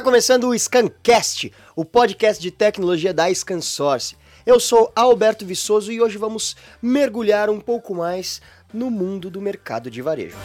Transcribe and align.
Tá 0.00 0.04
começando 0.04 0.48
o 0.48 0.58
Scancast, 0.58 1.52
o 1.76 1.84
podcast 1.84 2.40
de 2.40 2.50
tecnologia 2.50 3.12
da 3.12 3.30
ScanSource. 3.30 4.16
Eu 4.46 4.58
sou 4.58 4.90
Alberto 4.96 5.44
Viçoso 5.44 5.92
e 5.92 6.00
hoje 6.00 6.16
vamos 6.16 6.56
mergulhar 6.80 7.50
um 7.50 7.60
pouco 7.60 7.94
mais 7.94 8.40
no 8.72 8.90
mundo 8.90 9.28
do 9.28 9.42
mercado 9.42 9.90
de 9.90 10.00
varejo. 10.00 10.38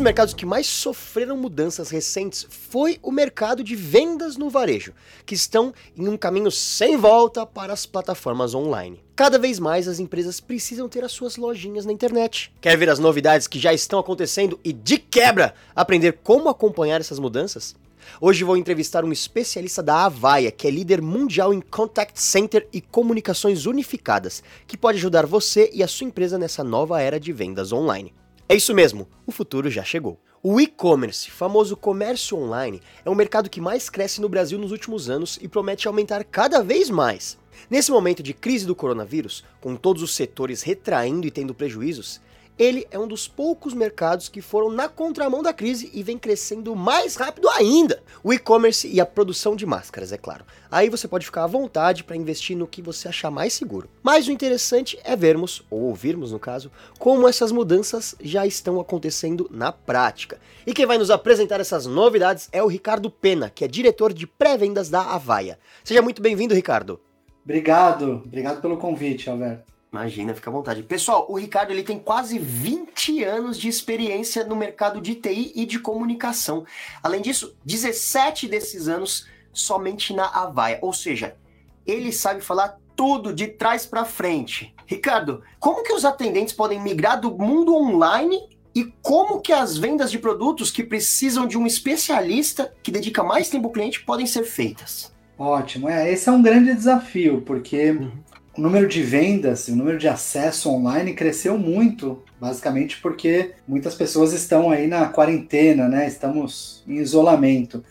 Dos 0.00 0.04
mercados 0.04 0.32
que 0.32 0.46
mais 0.46 0.66
sofreram 0.66 1.36
mudanças 1.36 1.90
recentes 1.90 2.46
foi 2.48 2.98
o 3.02 3.12
mercado 3.12 3.62
de 3.62 3.76
vendas 3.76 4.38
no 4.38 4.48
varejo, 4.48 4.94
que 5.26 5.34
estão 5.34 5.74
em 5.94 6.08
um 6.08 6.16
caminho 6.16 6.50
sem 6.50 6.96
volta 6.96 7.44
para 7.44 7.74
as 7.74 7.84
plataformas 7.84 8.54
online. 8.54 9.04
Cada 9.14 9.38
vez 9.38 9.58
mais 9.58 9.86
as 9.86 10.00
empresas 10.00 10.40
precisam 10.40 10.88
ter 10.88 11.04
as 11.04 11.12
suas 11.12 11.36
lojinhas 11.36 11.84
na 11.84 11.92
internet. 11.92 12.50
Quer 12.62 12.78
ver 12.78 12.88
as 12.88 12.98
novidades 12.98 13.46
que 13.46 13.58
já 13.58 13.74
estão 13.74 13.98
acontecendo 13.98 14.58
e 14.64 14.72
de 14.72 14.96
quebra 14.96 15.52
aprender 15.76 16.18
como 16.24 16.48
acompanhar 16.48 17.02
essas 17.02 17.18
mudanças? 17.18 17.76
Hoje 18.22 18.42
vou 18.42 18.56
entrevistar 18.56 19.04
um 19.04 19.12
especialista 19.12 19.82
da 19.82 20.06
Avaya, 20.06 20.50
que 20.50 20.66
é 20.66 20.70
líder 20.70 21.02
mundial 21.02 21.52
em 21.52 21.60
Contact 21.60 22.18
Center 22.18 22.66
e 22.72 22.80
comunicações 22.80 23.66
unificadas, 23.66 24.42
que 24.66 24.78
pode 24.78 24.96
ajudar 24.96 25.26
você 25.26 25.68
e 25.74 25.82
a 25.82 25.88
sua 25.88 26.06
empresa 26.06 26.38
nessa 26.38 26.64
nova 26.64 27.02
era 27.02 27.20
de 27.20 27.34
vendas 27.34 27.70
online. 27.70 28.14
É 28.50 28.56
isso 28.56 28.74
mesmo, 28.74 29.06
o 29.24 29.30
futuro 29.30 29.70
já 29.70 29.84
chegou. 29.84 30.18
O 30.42 30.60
e-commerce, 30.60 31.30
famoso 31.30 31.76
comércio 31.76 32.36
online, 32.36 32.82
é 33.04 33.08
o 33.08 33.14
mercado 33.14 33.48
que 33.48 33.60
mais 33.60 33.88
cresce 33.88 34.20
no 34.20 34.28
Brasil 34.28 34.58
nos 34.58 34.72
últimos 34.72 35.08
anos 35.08 35.38
e 35.40 35.46
promete 35.46 35.86
aumentar 35.86 36.24
cada 36.24 36.60
vez 36.60 36.90
mais. 36.90 37.38
Nesse 37.70 37.92
momento 37.92 38.24
de 38.24 38.34
crise 38.34 38.66
do 38.66 38.74
coronavírus, 38.74 39.44
com 39.60 39.76
todos 39.76 40.02
os 40.02 40.16
setores 40.16 40.62
retraindo 40.62 41.28
e 41.28 41.30
tendo 41.30 41.54
prejuízos, 41.54 42.20
ele 42.60 42.86
é 42.90 42.98
um 42.98 43.08
dos 43.08 43.26
poucos 43.26 43.72
mercados 43.72 44.28
que 44.28 44.42
foram 44.42 44.70
na 44.70 44.86
contramão 44.86 45.42
da 45.42 45.50
crise 45.50 45.90
e 45.94 46.02
vem 46.02 46.18
crescendo 46.18 46.76
mais 46.76 47.16
rápido 47.16 47.48
ainda. 47.48 48.02
O 48.22 48.34
e-commerce 48.34 48.86
e 48.86 49.00
a 49.00 49.06
produção 49.06 49.56
de 49.56 49.64
máscaras, 49.64 50.12
é 50.12 50.18
claro. 50.18 50.44
Aí 50.70 50.90
você 50.90 51.08
pode 51.08 51.24
ficar 51.24 51.44
à 51.44 51.46
vontade 51.46 52.04
para 52.04 52.18
investir 52.18 52.54
no 52.54 52.66
que 52.66 52.82
você 52.82 53.08
achar 53.08 53.30
mais 53.30 53.54
seguro. 53.54 53.88
Mas 54.02 54.28
o 54.28 54.30
interessante 54.30 54.98
é 55.02 55.16
vermos, 55.16 55.64
ou 55.70 55.84
ouvirmos 55.84 56.32
no 56.32 56.38
caso, 56.38 56.70
como 56.98 57.26
essas 57.26 57.50
mudanças 57.50 58.14
já 58.20 58.46
estão 58.46 58.78
acontecendo 58.78 59.48
na 59.50 59.72
prática. 59.72 60.38
E 60.66 60.74
quem 60.74 60.84
vai 60.84 60.98
nos 60.98 61.10
apresentar 61.10 61.60
essas 61.60 61.86
novidades 61.86 62.50
é 62.52 62.62
o 62.62 62.66
Ricardo 62.66 63.10
Pena, 63.10 63.48
que 63.48 63.64
é 63.64 63.68
diretor 63.68 64.12
de 64.12 64.26
pré-vendas 64.26 64.90
da 64.90 65.00
Avaia. 65.00 65.58
Seja 65.82 66.02
muito 66.02 66.20
bem-vindo, 66.20 66.54
Ricardo. 66.54 67.00
Obrigado, 67.42 68.22
obrigado 68.26 68.60
pelo 68.60 68.76
convite, 68.76 69.30
Alberto. 69.30 69.79
Imagina, 69.92 70.32
fica 70.34 70.48
à 70.48 70.52
vontade. 70.52 70.84
Pessoal, 70.84 71.26
o 71.28 71.36
Ricardo 71.36 71.72
ele 71.72 71.82
tem 71.82 71.98
quase 71.98 72.38
20 72.38 73.24
anos 73.24 73.58
de 73.58 73.68
experiência 73.68 74.44
no 74.44 74.54
mercado 74.54 75.00
de 75.00 75.16
TI 75.16 75.52
e 75.54 75.66
de 75.66 75.80
comunicação. 75.80 76.64
Além 77.02 77.20
disso, 77.20 77.56
17 77.64 78.46
desses 78.46 78.86
anos 78.86 79.26
somente 79.52 80.14
na 80.14 80.26
Avaia, 80.26 80.78
ou 80.80 80.92
seja, 80.92 81.36
ele 81.84 82.12
sabe 82.12 82.40
falar 82.40 82.78
tudo 82.94 83.34
de 83.34 83.48
trás 83.48 83.84
para 83.84 84.04
frente. 84.04 84.72
Ricardo, 84.86 85.42
como 85.58 85.82
que 85.82 85.92
os 85.92 86.04
atendentes 86.04 86.54
podem 86.54 86.80
migrar 86.80 87.20
do 87.20 87.36
mundo 87.36 87.74
online 87.74 88.48
e 88.72 88.84
como 89.02 89.40
que 89.40 89.52
as 89.52 89.76
vendas 89.76 90.12
de 90.12 90.20
produtos 90.20 90.70
que 90.70 90.84
precisam 90.84 91.48
de 91.48 91.58
um 91.58 91.66
especialista 91.66 92.72
que 92.80 92.92
dedica 92.92 93.24
mais 93.24 93.48
tempo 93.48 93.66
ao 93.66 93.72
cliente 93.72 94.04
podem 94.04 94.26
ser 94.26 94.44
feitas? 94.44 95.12
Ótimo, 95.36 95.88
é, 95.88 96.12
esse 96.12 96.28
é 96.28 96.32
um 96.32 96.42
grande 96.42 96.74
desafio, 96.74 97.42
porque 97.42 97.90
uhum 97.90 98.29
o 98.56 98.60
número 98.60 98.88
de 98.88 99.02
vendas, 99.02 99.68
o 99.68 99.76
número 99.76 99.98
de 99.98 100.08
acesso 100.08 100.70
online 100.70 101.14
cresceu 101.14 101.56
muito, 101.56 102.22
basicamente 102.40 103.00
porque 103.00 103.52
muitas 103.66 103.94
pessoas 103.94 104.32
estão 104.32 104.70
aí 104.70 104.86
na 104.86 105.06
quarentena, 105.08 105.88
né? 105.88 106.06
Estamos 106.06 106.82
em 106.86 106.96
isolamento. 106.96 107.84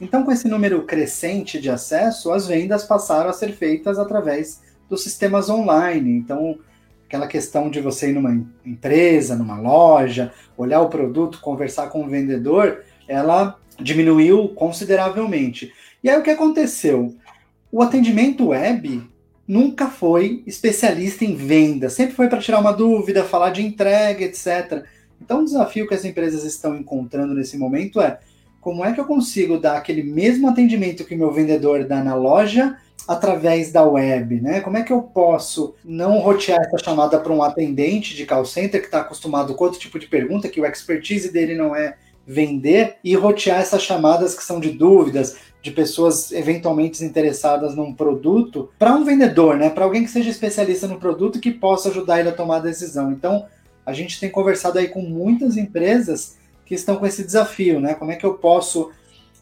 Então, 0.00 0.22
com 0.22 0.32
esse 0.32 0.48
número 0.48 0.82
crescente 0.82 1.60
de 1.60 1.70
acesso, 1.70 2.32
as 2.32 2.46
vendas 2.46 2.84
passaram 2.84 3.30
a 3.30 3.32
ser 3.32 3.52
feitas 3.52 3.98
através 3.98 4.60
dos 4.88 5.02
sistemas 5.02 5.48
online. 5.48 6.10
Então, 6.10 6.58
aquela 7.06 7.26
questão 7.26 7.70
de 7.70 7.80
você 7.80 8.10
ir 8.10 8.14
numa 8.14 8.44
empresa, 8.66 9.36
numa 9.36 9.58
loja, 9.58 10.32
olhar 10.56 10.80
o 10.80 10.88
produto, 10.88 11.40
conversar 11.40 11.88
com 11.88 12.04
o 12.04 12.08
vendedor, 12.08 12.82
ela 13.06 13.58
diminuiu 13.80 14.48
consideravelmente. 14.48 15.72
E 16.02 16.10
aí 16.10 16.18
o 16.18 16.22
que 16.22 16.30
aconteceu? 16.30 17.14
O 17.70 17.80
atendimento 17.80 18.48
web 18.48 19.02
nunca 19.52 19.86
foi 19.86 20.42
especialista 20.46 21.26
em 21.26 21.36
venda, 21.36 21.90
sempre 21.90 22.14
foi 22.14 22.26
para 22.26 22.40
tirar 22.40 22.58
uma 22.58 22.72
dúvida, 22.72 23.22
falar 23.22 23.50
de 23.50 23.60
entrega, 23.60 24.24
etc. 24.24 24.84
Então, 25.20 25.40
o 25.40 25.44
desafio 25.44 25.86
que 25.86 25.92
as 25.92 26.06
empresas 26.06 26.44
estão 26.44 26.74
encontrando 26.74 27.34
nesse 27.34 27.58
momento 27.58 28.00
é 28.00 28.18
como 28.62 28.82
é 28.82 28.94
que 28.94 29.00
eu 29.00 29.04
consigo 29.04 29.58
dar 29.58 29.76
aquele 29.76 30.02
mesmo 30.02 30.48
atendimento 30.48 31.04
que 31.04 31.14
meu 31.14 31.30
vendedor 31.30 31.84
dá 31.84 32.02
na 32.02 32.14
loja 32.14 32.78
através 33.06 33.70
da 33.70 33.84
web, 33.84 34.40
né? 34.40 34.60
Como 34.60 34.78
é 34.78 34.82
que 34.82 34.92
eu 34.92 35.02
posso 35.02 35.74
não 35.84 36.18
rotear 36.20 36.60
essa 36.60 36.78
chamada 36.82 37.18
para 37.18 37.32
um 37.32 37.42
atendente 37.42 38.16
de 38.16 38.24
call 38.24 38.46
center 38.46 38.80
que 38.80 38.86
está 38.86 39.00
acostumado 39.00 39.54
com 39.54 39.64
outro 39.64 39.78
tipo 39.78 39.98
de 39.98 40.06
pergunta, 40.06 40.48
que 40.48 40.60
o 40.60 40.64
expertise 40.64 41.30
dele 41.30 41.54
não 41.54 41.76
é 41.76 41.96
vender, 42.26 42.96
e 43.04 43.14
rotear 43.14 43.60
essas 43.60 43.82
chamadas 43.82 44.34
que 44.34 44.44
são 44.44 44.60
de 44.60 44.70
dúvidas, 44.70 45.36
de 45.62 45.70
pessoas 45.70 46.32
eventualmente 46.32 47.04
interessadas 47.04 47.76
num 47.76 47.94
produto 47.94 48.68
para 48.78 48.94
um 48.94 49.04
vendedor, 49.04 49.56
né? 49.56 49.70
Para 49.70 49.84
alguém 49.84 50.02
que 50.02 50.10
seja 50.10 50.28
especialista 50.28 50.88
no 50.88 50.98
produto 50.98 51.38
que 51.38 51.52
possa 51.52 51.88
ajudar 51.88 52.18
ele 52.18 52.30
a 52.30 52.34
tomar 52.34 52.56
a 52.56 52.60
decisão. 52.60 53.12
Então, 53.12 53.46
a 53.86 53.92
gente 53.92 54.18
tem 54.18 54.28
conversado 54.28 54.78
aí 54.78 54.88
com 54.88 55.00
muitas 55.00 55.56
empresas 55.56 56.36
que 56.66 56.74
estão 56.74 56.96
com 56.96 57.06
esse 57.06 57.24
desafio, 57.24 57.80
né? 57.80 57.94
Como 57.94 58.10
é 58.10 58.16
que 58.16 58.26
eu 58.26 58.34
posso 58.34 58.90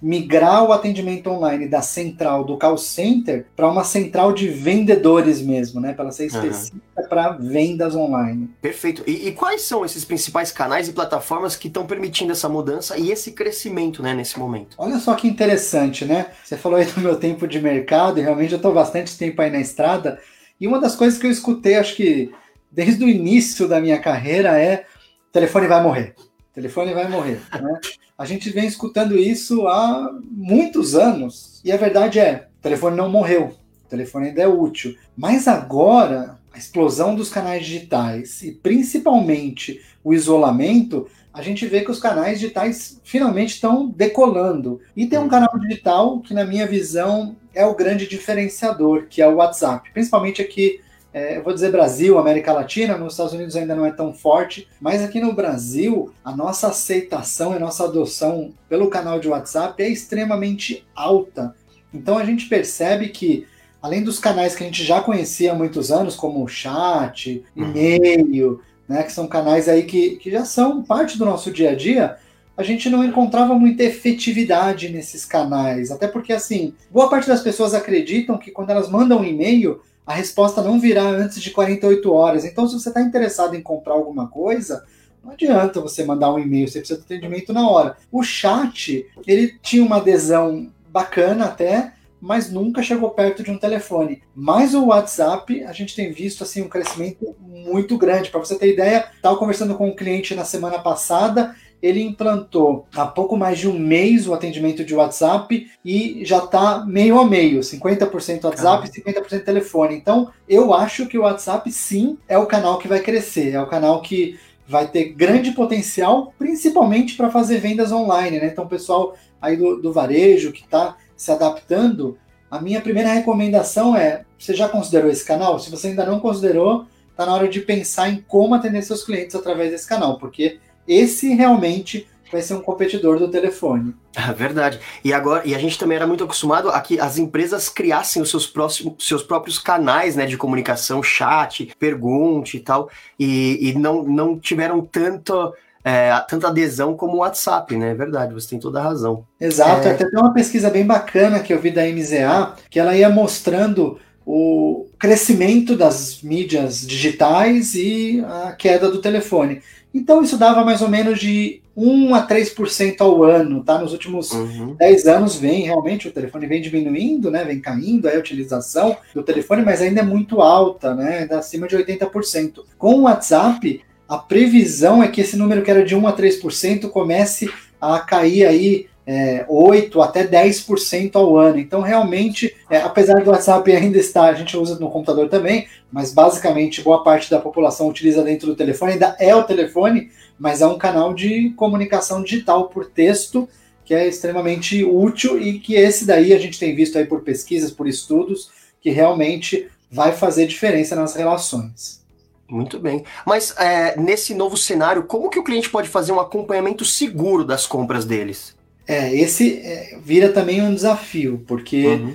migrar 0.00 0.64
o 0.64 0.72
atendimento 0.72 1.28
online 1.28 1.68
da 1.68 1.82
central 1.82 2.44
do 2.44 2.56
call 2.56 2.78
center 2.78 3.46
para 3.54 3.68
uma 3.68 3.84
central 3.84 4.32
de 4.32 4.48
vendedores 4.48 5.42
mesmo, 5.42 5.80
né? 5.80 5.92
Para 5.92 6.04
ela 6.04 6.12
ser 6.12 6.26
específica 6.26 6.80
uhum. 6.96 7.08
para 7.08 7.30
vendas 7.32 7.94
online. 7.94 8.50
Perfeito. 8.62 9.02
E, 9.06 9.28
e, 9.28 9.32
quais 9.32 9.62
são 9.62 9.84
esses 9.84 10.04
principais 10.04 10.50
canais 10.50 10.88
e 10.88 10.92
plataformas 10.92 11.56
que 11.56 11.68
estão 11.68 11.86
permitindo 11.86 12.32
essa 12.32 12.48
mudança 12.48 12.96
e 12.98 13.10
esse 13.10 13.32
crescimento, 13.32 14.02
né, 14.02 14.14
nesse 14.14 14.38
momento? 14.38 14.76
Olha 14.78 14.98
só 14.98 15.14
que 15.14 15.28
interessante, 15.28 16.04
né? 16.04 16.26
Você 16.42 16.56
falou 16.56 16.78
aí 16.78 16.86
do 16.86 17.00
meu 17.00 17.16
tempo 17.16 17.46
de 17.46 17.60
mercado 17.60 18.18
e 18.18 18.22
realmente 18.22 18.52
eu 18.52 18.56
estou 18.56 18.72
bastante 18.72 19.16
tempo 19.18 19.40
aí 19.42 19.50
na 19.50 19.60
estrada. 19.60 20.18
E 20.60 20.66
uma 20.66 20.80
das 20.80 20.96
coisas 20.96 21.18
que 21.18 21.26
eu 21.26 21.30
escutei, 21.30 21.76
acho 21.76 21.96
que 21.96 22.32
desde 22.70 23.04
o 23.04 23.08
início 23.08 23.66
da 23.66 23.80
minha 23.80 23.98
carreira 23.98 24.58
é 24.58 24.86
telefone 25.32 25.66
vai 25.66 25.82
morrer. 25.82 26.14
Telefone 26.52 26.92
vai 26.92 27.08
morrer, 27.08 27.40
né? 27.52 27.80
A 28.20 28.26
gente 28.26 28.50
vem 28.50 28.66
escutando 28.66 29.16
isso 29.16 29.66
há 29.66 30.14
muitos 30.30 30.94
anos. 30.94 31.58
E 31.64 31.72
a 31.72 31.78
verdade 31.78 32.18
é, 32.18 32.48
o 32.58 32.62
telefone 32.62 32.94
não 32.94 33.08
morreu. 33.08 33.56
O 33.86 33.88
telefone 33.88 34.28
ainda 34.28 34.42
é 34.42 34.46
útil. 34.46 34.94
Mas 35.16 35.48
agora, 35.48 36.38
a 36.52 36.58
explosão 36.58 37.14
dos 37.14 37.30
canais 37.30 37.64
digitais 37.64 38.42
e 38.42 38.52
principalmente 38.52 39.80
o 40.04 40.12
isolamento, 40.12 41.08
a 41.32 41.40
gente 41.40 41.64
vê 41.64 41.80
que 41.80 41.90
os 41.90 41.98
canais 41.98 42.38
digitais 42.38 43.00
finalmente 43.04 43.54
estão 43.54 43.88
decolando. 43.88 44.82
E 44.94 45.06
tem 45.06 45.18
um 45.18 45.26
canal 45.26 45.58
digital 45.58 46.20
que, 46.20 46.34
na 46.34 46.44
minha 46.44 46.66
visão, 46.66 47.34
é 47.54 47.64
o 47.64 47.74
grande 47.74 48.06
diferenciador, 48.06 49.06
que 49.08 49.22
é 49.22 49.26
o 49.26 49.36
WhatsApp. 49.36 49.90
Principalmente 49.94 50.42
aqui 50.42 50.78
é, 51.12 51.38
eu 51.38 51.42
vou 51.42 51.52
dizer 51.52 51.72
Brasil, 51.72 52.18
América 52.18 52.52
Latina, 52.52 52.96
nos 52.96 53.14
Estados 53.14 53.32
Unidos 53.32 53.56
ainda 53.56 53.74
não 53.74 53.84
é 53.84 53.90
tão 53.90 54.14
forte, 54.14 54.68
mas 54.80 55.02
aqui 55.02 55.20
no 55.20 55.32
Brasil, 55.32 56.12
a 56.24 56.34
nossa 56.34 56.68
aceitação 56.68 57.54
e 57.54 57.58
nossa 57.58 57.84
adoção 57.84 58.52
pelo 58.68 58.88
canal 58.88 59.18
de 59.18 59.28
WhatsApp 59.28 59.82
é 59.82 59.88
extremamente 59.88 60.86
alta. 60.94 61.54
Então 61.92 62.16
a 62.16 62.24
gente 62.24 62.46
percebe 62.46 63.08
que, 63.08 63.44
além 63.82 64.04
dos 64.04 64.20
canais 64.20 64.54
que 64.54 64.62
a 64.62 64.66
gente 64.66 64.84
já 64.84 65.00
conhecia 65.00 65.50
há 65.50 65.54
muitos 65.54 65.90
anos, 65.90 66.14
como 66.14 66.44
o 66.44 66.48
chat, 66.48 67.44
uhum. 67.56 67.72
e-mail, 67.74 68.60
né, 68.88 69.02
que 69.02 69.12
são 69.12 69.26
canais 69.26 69.68
aí 69.68 69.82
que, 69.82 70.16
que 70.16 70.30
já 70.30 70.44
são 70.44 70.82
parte 70.82 71.18
do 71.18 71.24
nosso 71.24 71.50
dia 71.50 71.70
a 71.70 71.74
dia, 71.74 72.18
a 72.56 72.62
gente 72.62 72.88
não 72.90 73.02
encontrava 73.02 73.54
muita 73.54 73.82
efetividade 73.82 74.90
nesses 74.90 75.24
canais. 75.24 75.90
Até 75.90 76.06
porque, 76.06 76.32
assim, 76.32 76.74
boa 76.90 77.08
parte 77.08 77.26
das 77.26 77.40
pessoas 77.40 77.74
acreditam 77.74 78.36
que 78.36 78.50
quando 78.50 78.70
elas 78.70 78.88
mandam 78.88 79.20
um 79.20 79.24
e-mail, 79.24 79.80
a 80.10 80.14
resposta 80.14 80.60
não 80.60 80.80
virá 80.80 81.04
antes 81.04 81.40
de 81.40 81.52
48 81.52 82.12
horas. 82.12 82.44
Então, 82.44 82.66
se 82.66 82.74
você 82.74 82.88
está 82.88 83.00
interessado 83.00 83.54
em 83.54 83.62
comprar 83.62 83.94
alguma 83.94 84.26
coisa, 84.26 84.84
não 85.22 85.30
adianta 85.30 85.80
você 85.80 86.04
mandar 86.04 86.34
um 86.34 86.38
e-mail, 86.40 86.66
você 86.66 86.80
precisa 86.80 86.98
de 86.98 87.04
atendimento 87.04 87.52
na 87.52 87.68
hora. 87.70 87.96
O 88.10 88.20
chat, 88.20 89.06
ele 89.24 89.56
tinha 89.62 89.84
uma 89.84 89.98
adesão 89.98 90.68
bacana 90.88 91.44
até, 91.44 91.92
mas 92.20 92.50
nunca 92.50 92.82
chegou 92.82 93.10
perto 93.10 93.44
de 93.44 93.52
um 93.52 93.58
telefone. 93.58 94.20
Mas 94.34 94.74
o 94.74 94.86
WhatsApp, 94.86 95.62
a 95.62 95.72
gente 95.72 95.94
tem 95.94 96.10
visto 96.10 96.42
assim 96.42 96.60
um 96.60 96.68
crescimento 96.68 97.36
muito 97.40 97.96
grande. 97.96 98.30
Para 98.30 98.40
você 98.40 98.56
ter 98.56 98.72
ideia, 98.72 99.08
estava 99.14 99.36
conversando 99.36 99.76
com 99.76 99.90
um 99.90 99.94
cliente 99.94 100.34
na 100.34 100.44
semana 100.44 100.80
passada 100.80 101.54
ele 101.82 102.02
implantou 102.02 102.86
há 102.94 103.06
pouco 103.06 103.36
mais 103.36 103.58
de 103.58 103.68
um 103.68 103.78
mês 103.78 104.28
o 104.28 104.34
atendimento 104.34 104.84
de 104.84 104.94
WhatsApp 104.94 105.70
e 105.84 106.22
já 106.24 106.38
está 106.38 106.84
meio 106.84 107.18
a 107.18 107.26
meio, 107.26 107.60
50% 107.60 108.44
WhatsApp 108.44 108.88
e 108.88 109.02
50% 109.02 109.44
telefone. 109.44 109.94
Então, 109.94 110.30
eu 110.48 110.74
acho 110.74 111.06
que 111.06 111.18
o 111.18 111.22
WhatsApp 111.22 111.70
sim 111.72 112.18
é 112.28 112.36
o 112.36 112.46
canal 112.46 112.78
que 112.78 112.88
vai 112.88 113.00
crescer, 113.00 113.52
é 113.52 113.60
o 113.60 113.66
canal 113.66 114.02
que 114.02 114.38
vai 114.66 114.86
ter 114.86 115.12
grande 115.14 115.50
potencial, 115.52 116.32
principalmente 116.38 117.16
para 117.16 117.30
fazer 117.30 117.58
vendas 117.58 117.90
online, 117.90 118.38
né? 118.38 118.46
Então, 118.46 118.64
o 118.64 118.68
pessoal 118.68 119.16
aí 119.40 119.56
do, 119.56 119.80
do 119.80 119.92
varejo 119.92 120.52
que 120.52 120.62
está 120.62 120.96
se 121.16 121.32
adaptando, 121.32 122.16
a 122.50 122.60
minha 122.60 122.80
primeira 122.80 123.12
recomendação 123.12 123.96
é: 123.96 124.24
você 124.38 124.54
já 124.54 124.68
considerou 124.68 125.10
esse 125.10 125.24
canal? 125.24 125.58
Se 125.58 125.70
você 125.70 125.88
ainda 125.88 126.06
não 126.06 126.20
considerou, 126.20 126.86
está 127.10 127.26
na 127.26 127.34
hora 127.34 127.48
de 127.48 127.60
pensar 127.60 128.08
em 128.08 128.24
como 128.26 128.54
atender 128.54 128.82
seus 128.82 129.02
clientes 129.02 129.34
através 129.34 129.70
desse 129.70 129.88
canal, 129.88 130.18
porque 130.18 130.58
esse 130.86 131.34
realmente 131.34 132.06
vai 132.30 132.40
ser 132.42 132.54
um 132.54 132.60
competidor 132.60 133.18
do 133.18 133.28
telefone. 133.28 133.94
É 134.14 134.32
verdade. 134.32 134.78
E 135.04 135.12
agora, 135.12 135.42
e 135.44 135.54
a 135.54 135.58
gente 135.58 135.78
também 135.78 135.96
era 135.96 136.06
muito 136.06 136.24
acostumado 136.24 136.70
a 136.70 136.80
que 136.80 136.98
as 137.00 137.18
empresas 137.18 137.68
criassem 137.68 138.22
os 138.22 138.30
seus, 138.30 138.46
próximos, 138.46 138.94
seus 139.00 139.22
próprios 139.22 139.58
canais 139.58 140.16
né, 140.16 140.26
de 140.26 140.36
comunicação, 140.36 141.02
chat, 141.02 141.72
pergunte 141.78 142.56
e 142.56 142.60
tal, 142.60 142.88
e, 143.18 143.70
e 143.70 143.78
não, 143.78 144.02
não 144.02 144.38
tiveram 144.38 144.80
tanto. 144.80 145.52
É, 145.82 146.12
tanta 146.28 146.48
adesão 146.48 146.94
como 146.94 147.14
o 147.14 147.20
WhatsApp, 147.20 147.74
né? 147.74 147.92
É 147.92 147.94
verdade, 147.94 148.34
você 148.34 148.50
tem 148.50 148.58
toda 148.58 148.78
a 148.78 148.82
razão. 148.82 149.24
Exato, 149.40 149.88
é... 149.88 149.92
até 149.92 150.04
tem 150.04 150.20
uma 150.20 150.34
pesquisa 150.34 150.68
bem 150.68 150.84
bacana 150.84 151.40
que 151.40 151.54
eu 151.54 151.58
vi 151.58 151.70
da 151.70 151.86
MZA, 151.86 152.54
que 152.68 152.78
ela 152.78 152.94
ia 152.94 153.08
mostrando 153.08 153.98
o 154.26 154.86
crescimento 154.98 155.74
das 155.74 156.20
mídias 156.22 156.86
digitais 156.86 157.74
e 157.74 158.22
a 158.28 158.52
queda 158.52 158.90
do 158.90 159.00
telefone. 159.00 159.62
Então 159.92 160.22
isso 160.22 160.36
dava 160.36 160.64
mais 160.64 160.82
ou 160.82 160.88
menos 160.88 161.18
de 161.18 161.60
1 161.76 162.14
a 162.14 162.26
3% 162.26 163.00
ao 163.00 163.24
ano, 163.24 163.64
tá? 163.64 163.78
Nos 163.78 163.92
últimos 163.92 164.30
uhum. 164.32 164.74
10 164.74 165.06
anos 165.06 165.36
vem 165.36 165.62
realmente 165.62 166.08
o 166.08 166.12
telefone 166.12 166.46
vem 166.46 166.60
diminuindo, 166.60 167.30
né? 167.30 167.44
Vem 167.44 167.60
caindo 167.60 168.08
a 168.08 168.12
utilização 168.12 168.96
do 169.14 169.22
telefone, 169.22 169.64
mas 169.64 169.80
ainda 169.80 170.00
é 170.00 170.04
muito 170.04 170.40
alta, 170.40 170.94
né? 170.94 171.20
Ainda 171.20 171.38
acima 171.38 171.66
de 171.66 171.76
80%. 171.76 172.60
Com 172.76 172.96
o 172.96 173.02
WhatsApp, 173.02 173.82
a 174.08 174.18
previsão 174.18 175.02
é 175.02 175.08
que 175.08 175.20
esse 175.20 175.36
número 175.36 175.62
que 175.62 175.70
era 175.70 175.84
de 175.84 175.94
1 175.94 176.06
a 176.06 176.16
3% 176.16 176.88
comece 176.90 177.50
a 177.80 177.98
cair 177.98 178.44
aí 178.44 178.86
é, 179.12 179.44
8 179.48 180.00
até 180.00 180.24
10% 180.24 181.16
ao 181.16 181.36
ano. 181.36 181.58
Então, 181.58 181.80
realmente, 181.80 182.54
é, 182.70 182.76
apesar 182.76 183.24
do 183.24 183.30
WhatsApp 183.32 183.72
ainda 183.72 183.98
estar, 183.98 184.30
a 184.30 184.34
gente 184.34 184.56
usa 184.56 184.78
no 184.78 184.88
computador 184.88 185.28
também, 185.28 185.66
mas 185.90 186.14
basicamente 186.14 186.80
boa 186.80 187.02
parte 187.02 187.28
da 187.28 187.40
população 187.40 187.88
utiliza 187.88 188.22
dentro 188.22 188.46
do 188.46 188.54
telefone, 188.54 188.92
ainda 188.92 189.16
é 189.18 189.34
o 189.34 189.42
telefone, 189.42 190.12
mas 190.38 190.60
é 190.60 190.66
um 190.68 190.78
canal 190.78 191.12
de 191.12 191.50
comunicação 191.56 192.22
digital 192.22 192.68
por 192.68 192.86
texto 192.86 193.48
que 193.84 193.92
é 193.92 194.06
extremamente 194.06 194.84
útil 194.84 195.42
e 195.42 195.58
que 195.58 195.74
esse 195.74 196.06
daí 196.06 196.32
a 196.32 196.38
gente 196.38 196.60
tem 196.60 196.76
visto 196.76 196.96
aí 196.96 197.04
por 197.04 197.22
pesquisas, 197.22 197.72
por 197.72 197.88
estudos, 197.88 198.48
que 198.80 198.90
realmente 198.90 199.66
vai 199.90 200.12
fazer 200.12 200.46
diferença 200.46 200.94
nas 200.94 201.16
relações. 201.16 202.00
Muito 202.48 202.78
bem. 202.78 203.02
Mas 203.26 203.52
é, 203.58 204.00
nesse 204.00 204.34
novo 204.34 204.56
cenário, 204.56 205.02
como 205.02 205.28
que 205.28 205.38
o 205.40 205.42
cliente 205.42 205.68
pode 205.68 205.88
fazer 205.88 206.12
um 206.12 206.20
acompanhamento 206.20 206.84
seguro 206.84 207.44
das 207.44 207.66
compras 207.66 208.04
deles? 208.04 208.54
É, 208.90 209.14
esse 209.14 209.58
é, 209.58 209.98
vira 210.02 210.30
também 210.30 210.60
um 210.60 210.74
desafio, 210.74 211.44
porque 211.46 211.86
uhum. 211.86 212.14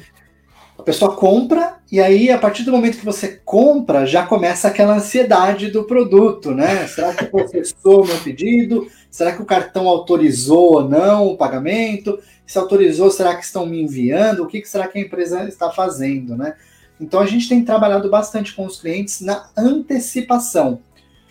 a 0.77 0.83
pessoa 0.83 1.16
compra 1.16 1.75
e 1.89 2.01
aí, 2.01 2.30
a 2.30 2.38
partir 2.38 2.63
do 2.63 2.72
momento 2.74 2.98
que 2.98 3.06
você 3.06 3.39
compra, 3.45 4.06
já 4.06 4.25
começa 4.25 4.68
aquela 4.68 4.95
ansiedade 4.95 5.72
do 5.72 5.86
produto, 5.86 6.51
né? 6.51 6.86
Será 6.88 7.13
que 7.13 7.24
processou 7.25 8.06
meu 8.06 8.18
pedido? 8.18 8.89
Será 9.10 9.31
que 9.31 9.42
o 9.42 9.45
cartão 9.45 9.88
autorizou 9.88 10.74
ou 10.74 10.89
não 10.89 11.27
o 11.27 11.38
pagamento? 11.38 12.19
Se 12.45 12.57
autorizou, 12.57 13.10
será 13.10 13.36
que 13.36 13.45
estão 13.45 13.66
me 13.66 13.81
enviando? 13.81 14.44
O 14.44 14.48
que, 14.48 14.60
que 14.60 14.68
será 14.68 14.89
que 14.89 14.98
a 14.98 15.01
empresa 15.01 15.48
está 15.48 15.72
fazendo, 15.72 16.36
né? 16.36 16.56
Então 17.00 17.22
a 17.22 17.25
gente 17.25 17.48
tem 17.48 17.63
trabalhado 17.63 18.10
bastante 18.10 18.54
com 18.54 18.66
os 18.66 18.81
clientes 18.81 19.22
na 19.22 19.48
antecipação. 19.56 20.81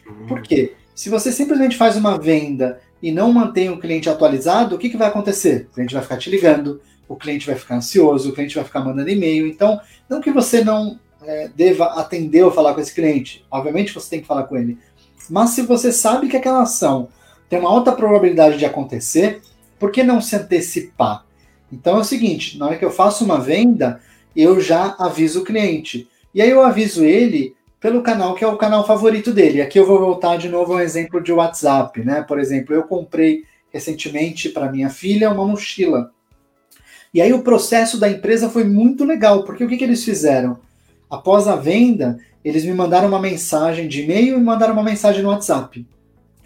Uhum. 0.07 0.27
Por 0.27 0.41
quê? 0.41 0.75
Se 0.95 1.11
você 1.11 1.31
simplesmente 1.31 1.77
faz 1.77 1.97
uma 1.97 2.17
venda 2.17 2.81
e 3.05 3.13
não 3.13 3.31
mantém 3.31 3.69
o 3.69 3.79
cliente 3.79 4.09
atualizado, 4.09 4.75
o 4.75 4.79
que, 4.79 4.89
que 4.89 4.97
vai 4.97 5.09
acontecer? 5.09 5.69
O 5.71 5.75
cliente 5.75 5.93
vai 5.93 6.03
ficar 6.03 6.17
te 6.17 6.31
ligando, 6.31 6.81
o 7.07 7.15
cliente 7.15 7.47
vai 7.47 7.55
ficar 7.55 7.77
ansioso, 7.77 8.31
o 8.31 8.33
cliente 8.33 8.55
vai 8.55 8.65
ficar 8.65 8.81
mandando 8.81 9.11
e-mail. 9.11 9.47
Então, 9.47 9.79
não 10.09 10.23
que 10.23 10.31
você 10.31 10.65
não 10.65 10.99
é, 11.23 11.51
deva 11.55 12.01
atender 12.01 12.43
ou 12.43 12.51
falar 12.51 12.73
com 12.73 12.81
esse 12.81 12.95
cliente, 12.95 13.45
obviamente 13.51 13.93
você 13.93 14.09
tem 14.09 14.21
que 14.23 14.27
falar 14.27 14.45
com 14.45 14.57
ele, 14.57 14.79
mas 15.29 15.51
se 15.51 15.61
você 15.61 15.93
sabe 15.93 16.29
que 16.29 16.37
aquela 16.39 16.63
ação 16.63 17.09
tem 17.47 17.59
uma 17.59 17.69
alta 17.69 17.93
probabilidade 17.93 18.57
de 18.57 18.65
acontecer, 18.65 19.43
por 19.79 19.93
que 19.93 20.03
não 20.03 20.19
se 20.19 20.35
antecipar? 20.37 21.27
Então 21.71 21.99
é 21.99 22.01
o 22.01 22.05
seguinte: 22.05 22.57
na 22.57 22.69
hora 22.69 22.79
que 22.79 22.85
eu 22.87 22.91
faço 22.91 23.23
uma 23.23 23.39
venda, 23.39 24.01
eu 24.35 24.59
já 24.63 24.97
aviso 24.99 25.43
o 25.43 25.45
cliente. 25.45 26.09
E 26.35 26.41
aí 26.41 26.49
eu 26.49 26.65
aviso 26.65 27.05
ele 27.05 27.55
pelo 27.85 28.01
canal 28.01 28.35
que 28.35 28.43
é 28.43 28.49
o 28.49 28.57
canal 28.57 28.87
favorito 28.87 29.31
dele. 29.31 29.61
Aqui 29.61 29.79
eu 29.79 29.85
vou 29.85 29.99
voltar 29.99 30.39
de 30.39 30.49
novo 30.49 30.73
ao 30.73 30.81
exemplo 30.81 31.23
de 31.23 31.31
WhatsApp, 31.31 32.03
né? 32.03 32.23
Por 32.23 32.41
exemplo, 32.41 32.75
eu 32.75 32.85
comprei 32.85 33.45
recentemente 33.71 34.49
para 34.49 34.73
minha 34.73 34.89
filha 34.89 35.31
uma 35.31 35.47
mochila. 35.47 36.11
E 37.13 37.21
aí 37.21 37.31
o 37.35 37.43
processo 37.43 38.01
da 38.01 38.09
empresa 38.09 38.49
foi 38.49 38.65
muito 38.65 39.05
legal, 39.05 39.45
porque 39.45 39.63
o 39.63 39.69
que, 39.69 39.77
que 39.77 39.85
eles 39.85 40.03
fizeram? 40.03 40.61
Após 41.11 41.47
a 41.47 41.57
venda, 41.57 42.19
eles 42.43 42.65
me 42.65 42.73
mandaram 42.73 43.07
uma 43.07 43.21
mensagem 43.21 43.87
de 43.87 44.01
e-mail 44.01 44.39
e 44.39 44.43
mandaram 44.43 44.73
uma 44.73 44.83
mensagem 44.83 45.23
no 45.23 45.29
WhatsApp. 45.29 45.87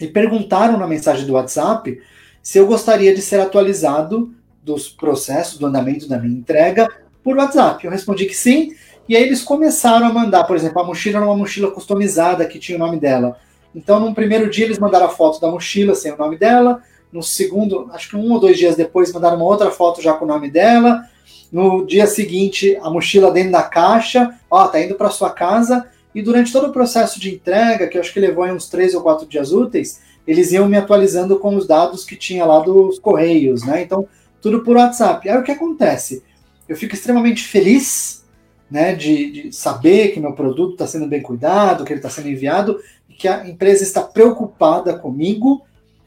E 0.01 0.09
perguntaram 0.09 0.77
na 0.77 0.89
mensagem 0.89 1.25
do 1.25 1.35
WhatsApp 1.35 2.03
se 2.43 2.59
eu 2.59 2.67
gostaria 2.67 3.15
de 3.15 3.23
ser 3.23 3.39
atualizado 3.39 4.35
dos 4.61 4.89
processos, 4.89 5.57
do 5.57 5.67
andamento 5.67 6.09
da 6.09 6.19
minha 6.19 6.37
entrega 6.37 6.89
por 7.23 7.37
WhatsApp. 7.37 7.85
Eu 7.85 7.93
respondi 7.93 8.27
que 8.27 8.35
sim, 8.35 8.75
e 9.09 9.17
aí 9.17 9.23
eles 9.23 9.43
começaram 9.43 10.07
a 10.07 10.13
mandar, 10.13 10.45
por 10.45 10.55
exemplo, 10.55 10.81
a 10.83 10.85
mochila 10.85 11.19
era 11.19 11.27
uma 11.27 11.37
mochila 11.37 11.71
customizada 11.71 12.45
que 12.45 12.59
tinha 12.59 12.77
o 12.77 12.79
nome 12.79 13.01
dela. 13.01 13.39
Então, 13.75 13.99
no 14.01 14.15
primeiro 14.15 14.51
dia, 14.51 14.67
eles 14.67 14.79
mandaram 14.79 15.07
a 15.07 15.09
foto 15.09 15.41
da 15.41 15.51
mochila 15.51 15.95
sem 15.95 16.13
o 16.13 16.19
nome 16.19 16.37
dela. 16.37 16.83
No 17.11 17.23
segundo, 17.23 17.89
acho 17.93 18.11
que 18.11 18.17
um 18.17 18.33
ou 18.33 18.41
dois 18.41 18.59
dias 18.59 18.77
depois, 18.77 19.13
mandaram 19.13 19.37
uma 19.37 19.47
outra 19.47 19.71
foto 19.71 20.03
já 20.03 20.13
com 20.13 20.25
o 20.25 20.29
nome 20.29 20.51
dela. 20.51 21.05
No 21.51 21.87
dia 21.87 22.07
seguinte, 22.07 22.77
a 22.83 22.91
mochila 22.91 23.31
dentro 23.31 23.53
da 23.53 23.63
caixa. 23.63 24.35
Ó, 24.51 24.67
tá 24.69 24.81
indo 24.81 24.95
para 24.95 25.09
sua 25.09 25.31
casa. 25.31 25.87
E 26.15 26.21
durante 26.21 26.53
todo 26.53 26.69
o 26.69 26.73
processo 26.73 27.19
de 27.19 27.35
entrega, 27.35 27.87
que 27.87 27.97
eu 27.97 28.03
acho 28.03 28.13
que 28.13 28.21
levou 28.21 28.45
uns 28.47 28.69
três 28.69 28.95
ou 28.95 29.03
quatro 29.03 29.27
dias 29.27 29.53
úteis, 29.53 30.01
eles 30.27 30.53
iam 30.53 30.69
me 30.69 30.77
atualizando 30.77 31.39
com 31.39 31.57
os 31.57 31.67
dados 31.67 32.05
que 32.05 32.17
tinha 32.17 32.45
lá 32.45 32.59
dos 32.59 32.99
correios, 32.99 33.65
né? 33.65 33.83
Então, 33.83 34.07
tudo 34.43 34.61
por 34.61 34.77
WhatsApp. 34.77 35.29
Aí 35.29 35.39
o 35.39 35.43
que 35.43 35.53
acontece? 35.53 36.23
Eu 36.69 36.77
fico 36.77 36.95
extremamente 36.95 37.45
feliz 37.45 38.18
né, 38.71 38.95
de, 38.95 39.31
de 39.31 39.53
saber 39.53 40.09
que 40.09 40.21
meu 40.21 40.33
produto 40.33 40.73
está 40.73 40.87
sendo 40.87 41.07
bem 41.07 41.23
cuidado, 41.23 41.85
que 41.85 41.93
ele 41.93 41.99
está 41.99 42.11
sendo 42.11 42.29
enviado, 42.29 42.81
e 43.09 43.15
que 43.15 43.27
a 43.27 43.49
empresa 43.49 43.83
está 43.83 44.03
preocupada 44.03 44.99
comigo, 44.99 45.63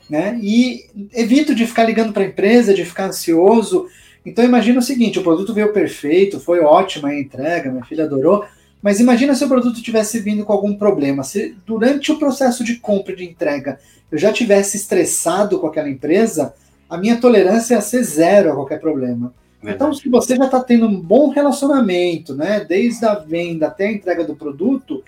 né, 0.10 0.38
e 0.41 0.86
evito 1.13 1.56
de 1.56 1.65
ficar 1.65 1.84
ligando 1.84 2.13
para 2.13 2.24
a 2.24 2.27
empresa, 2.27 2.74
de 2.74 2.86
ficar 2.86 3.08
ansioso. 3.08 3.88
Então 4.25 4.44
imagina 4.44 4.80
o 4.80 4.84
seguinte, 4.84 5.18
o 5.18 5.24
produto 5.24 5.53
veio 5.53 5.74
perfeito, 5.74 6.39
foi 6.39 6.60
ótima 6.60 7.10
a 7.10 7.20
entrega, 7.20 7.72
minha 7.72 7.86
filha 7.86 8.03
adorou, 8.03 8.46
mas 8.82 9.00
imagina 9.00 9.36
se 9.36 9.44
o 9.44 9.48
produto 9.48 9.82
tivesse 9.82 10.20
vindo 10.20 10.44
com 10.44 10.53
algum 10.53 10.75
problema, 10.75 11.24
se 11.24 11.56
durante 11.65 12.12
o 12.12 12.20
processo 12.20 12.63
de 12.63 12.75
compra 12.75 13.13
e 13.13 13.15
de 13.15 13.25
entrega 13.25 13.80
eu 14.12 14.18
já 14.18 14.34
tivesse 14.34 14.75
estressado 14.75 15.60
com 15.60 15.68
aquela 15.68 15.89
empresa, 15.89 16.53
a 16.89 16.98
minha 16.98 17.15
tolerância 17.18 17.75
ia 17.75 17.82
ser 17.82 18.03
zero 18.03 18.51
a 18.51 18.56
qualquer 18.56 18.80
problema. 18.80 19.34
Verdade. 19.62 19.75
Então, 19.75 19.94
se 19.94 20.10
você 20.10 20.36
já 20.36 20.46
está 20.46 20.60
tendo 20.60 20.88
um 20.88 21.00
bom 21.00 21.30
relacionamento, 21.30 22.36
né, 22.36 22.65
desde 22.68 23.06
a 23.06 23.15
venda 23.15 23.68
até 23.68 23.88
a 23.88 23.91
entrega 23.91 24.24
do 24.24 24.36
produto, 24.36 25.03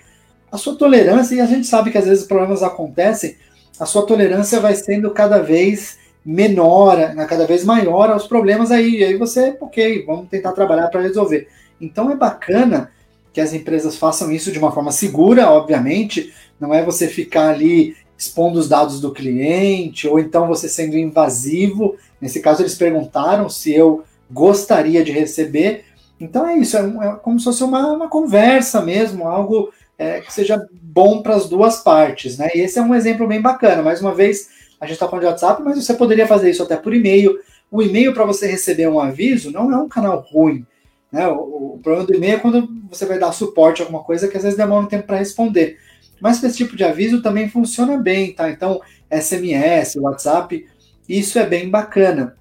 a 0.50 0.56
sua 0.56 0.76
tolerância, 0.76 1.34
e 1.34 1.40
a 1.40 1.46
gente 1.46 1.66
sabe 1.66 1.90
que 1.90 1.98
às 1.98 2.04
vezes 2.04 2.24
problemas 2.24 2.62
acontecem, 2.62 3.36
a 3.78 3.84
sua 3.84 4.06
tolerância 4.06 4.60
vai 4.60 4.74
sendo 4.74 5.10
cada 5.10 5.42
vez 5.42 5.98
menor, 6.24 6.96
né, 7.14 7.26
cada 7.26 7.46
vez 7.46 7.64
maior 7.64 8.10
aos 8.10 8.26
problemas 8.26 8.70
aí. 8.70 9.00
E 9.00 9.04
aí 9.04 9.16
você, 9.16 9.56
ok, 9.60 10.04
vamos 10.06 10.28
tentar 10.28 10.52
trabalhar 10.52 10.88
para 10.88 11.02
resolver. 11.02 11.48
Então 11.80 12.10
é 12.10 12.16
bacana 12.16 12.90
que 13.32 13.40
as 13.40 13.52
empresas 13.52 13.96
façam 13.96 14.30
isso 14.30 14.52
de 14.52 14.58
uma 14.58 14.70
forma 14.70 14.92
segura, 14.92 15.50
obviamente. 15.50 16.32
Não 16.60 16.72
é 16.72 16.84
você 16.84 17.08
ficar 17.08 17.48
ali 17.48 17.96
expondo 18.16 18.60
os 18.60 18.68
dados 18.68 19.00
do 19.00 19.12
cliente, 19.12 20.06
ou 20.06 20.20
então 20.20 20.46
você 20.46 20.68
sendo 20.68 20.96
invasivo. 20.96 21.96
Nesse 22.20 22.40
caso, 22.40 22.62
eles 22.62 22.76
perguntaram 22.76 23.48
se 23.48 23.74
eu 23.74 24.04
gostaria 24.34 25.04
de 25.04 25.12
receber. 25.12 25.84
Então 26.18 26.46
é 26.46 26.58
isso, 26.58 26.76
é, 26.76 26.80
é 26.80 27.14
como 27.22 27.38
se 27.38 27.44
fosse 27.44 27.62
uma, 27.62 27.92
uma 27.92 28.08
conversa 28.08 28.82
mesmo, 28.82 29.28
algo 29.28 29.72
é, 29.96 30.20
que 30.20 30.32
seja 30.32 30.66
bom 30.72 31.22
para 31.22 31.36
as 31.36 31.48
duas 31.48 31.78
partes, 31.78 32.36
né? 32.36 32.50
E 32.54 32.60
esse 32.60 32.78
é 32.78 32.82
um 32.82 32.94
exemplo 32.94 33.26
bem 33.26 33.40
bacana. 33.40 33.82
Mais 33.82 34.00
uma 34.00 34.14
vez, 34.14 34.48
a 34.80 34.86
gente 34.86 34.94
está 34.94 35.06
falando 35.06 35.22
de 35.22 35.28
WhatsApp, 35.28 35.62
mas 35.62 35.82
você 35.82 35.94
poderia 35.94 36.26
fazer 36.26 36.50
isso 36.50 36.62
até 36.62 36.76
por 36.76 36.92
e-mail. 36.92 37.38
O 37.70 37.80
e-mail 37.80 38.12
para 38.12 38.24
você 38.24 38.46
receber 38.46 38.88
um 38.88 39.00
aviso 39.00 39.50
não 39.50 39.72
é 39.72 39.76
um 39.76 39.88
canal 39.88 40.20
ruim. 40.20 40.66
Né? 41.10 41.26
O, 41.28 41.74
o 41.74 41.80
problema 41.82 42.06
do 42.06 42.14
e-mail 42.14 42.34
é 42.34 42.40
quando 42.40 42.68
você 42.90 43.06
vai 43.06 43.18
dar 43.18 43.32
suporte 43.32 43.80
a 43.80 43.84
alguma 43.84 44.02
coisa 44.02 44.28
que 44.28 44.36
às 44.36 44.42
vezes 44.42 44.58
demora 44.58 44.84
um 44.84 44.88
tempo 44.88 45.06
para 45.06 45.18
responder. 45.18 45.78
Mas 46.20 46.42
esse 46.42 46.56
tipo 46.56 46.76
de 46.76 46.84
aviso 46.84 47.22
também 47.22 47.48
funciona 47.48 47.96
bem, 47.96 48.32
tá? 48.32 48.50
Então, 48.50 48.80
SMS, 49.10 49.96
WhatsApp 49.96 50.66
Isso 51.08 51.38
é 51.38 51.46
bem 51.46 51.68
bacana. 51.68 52.36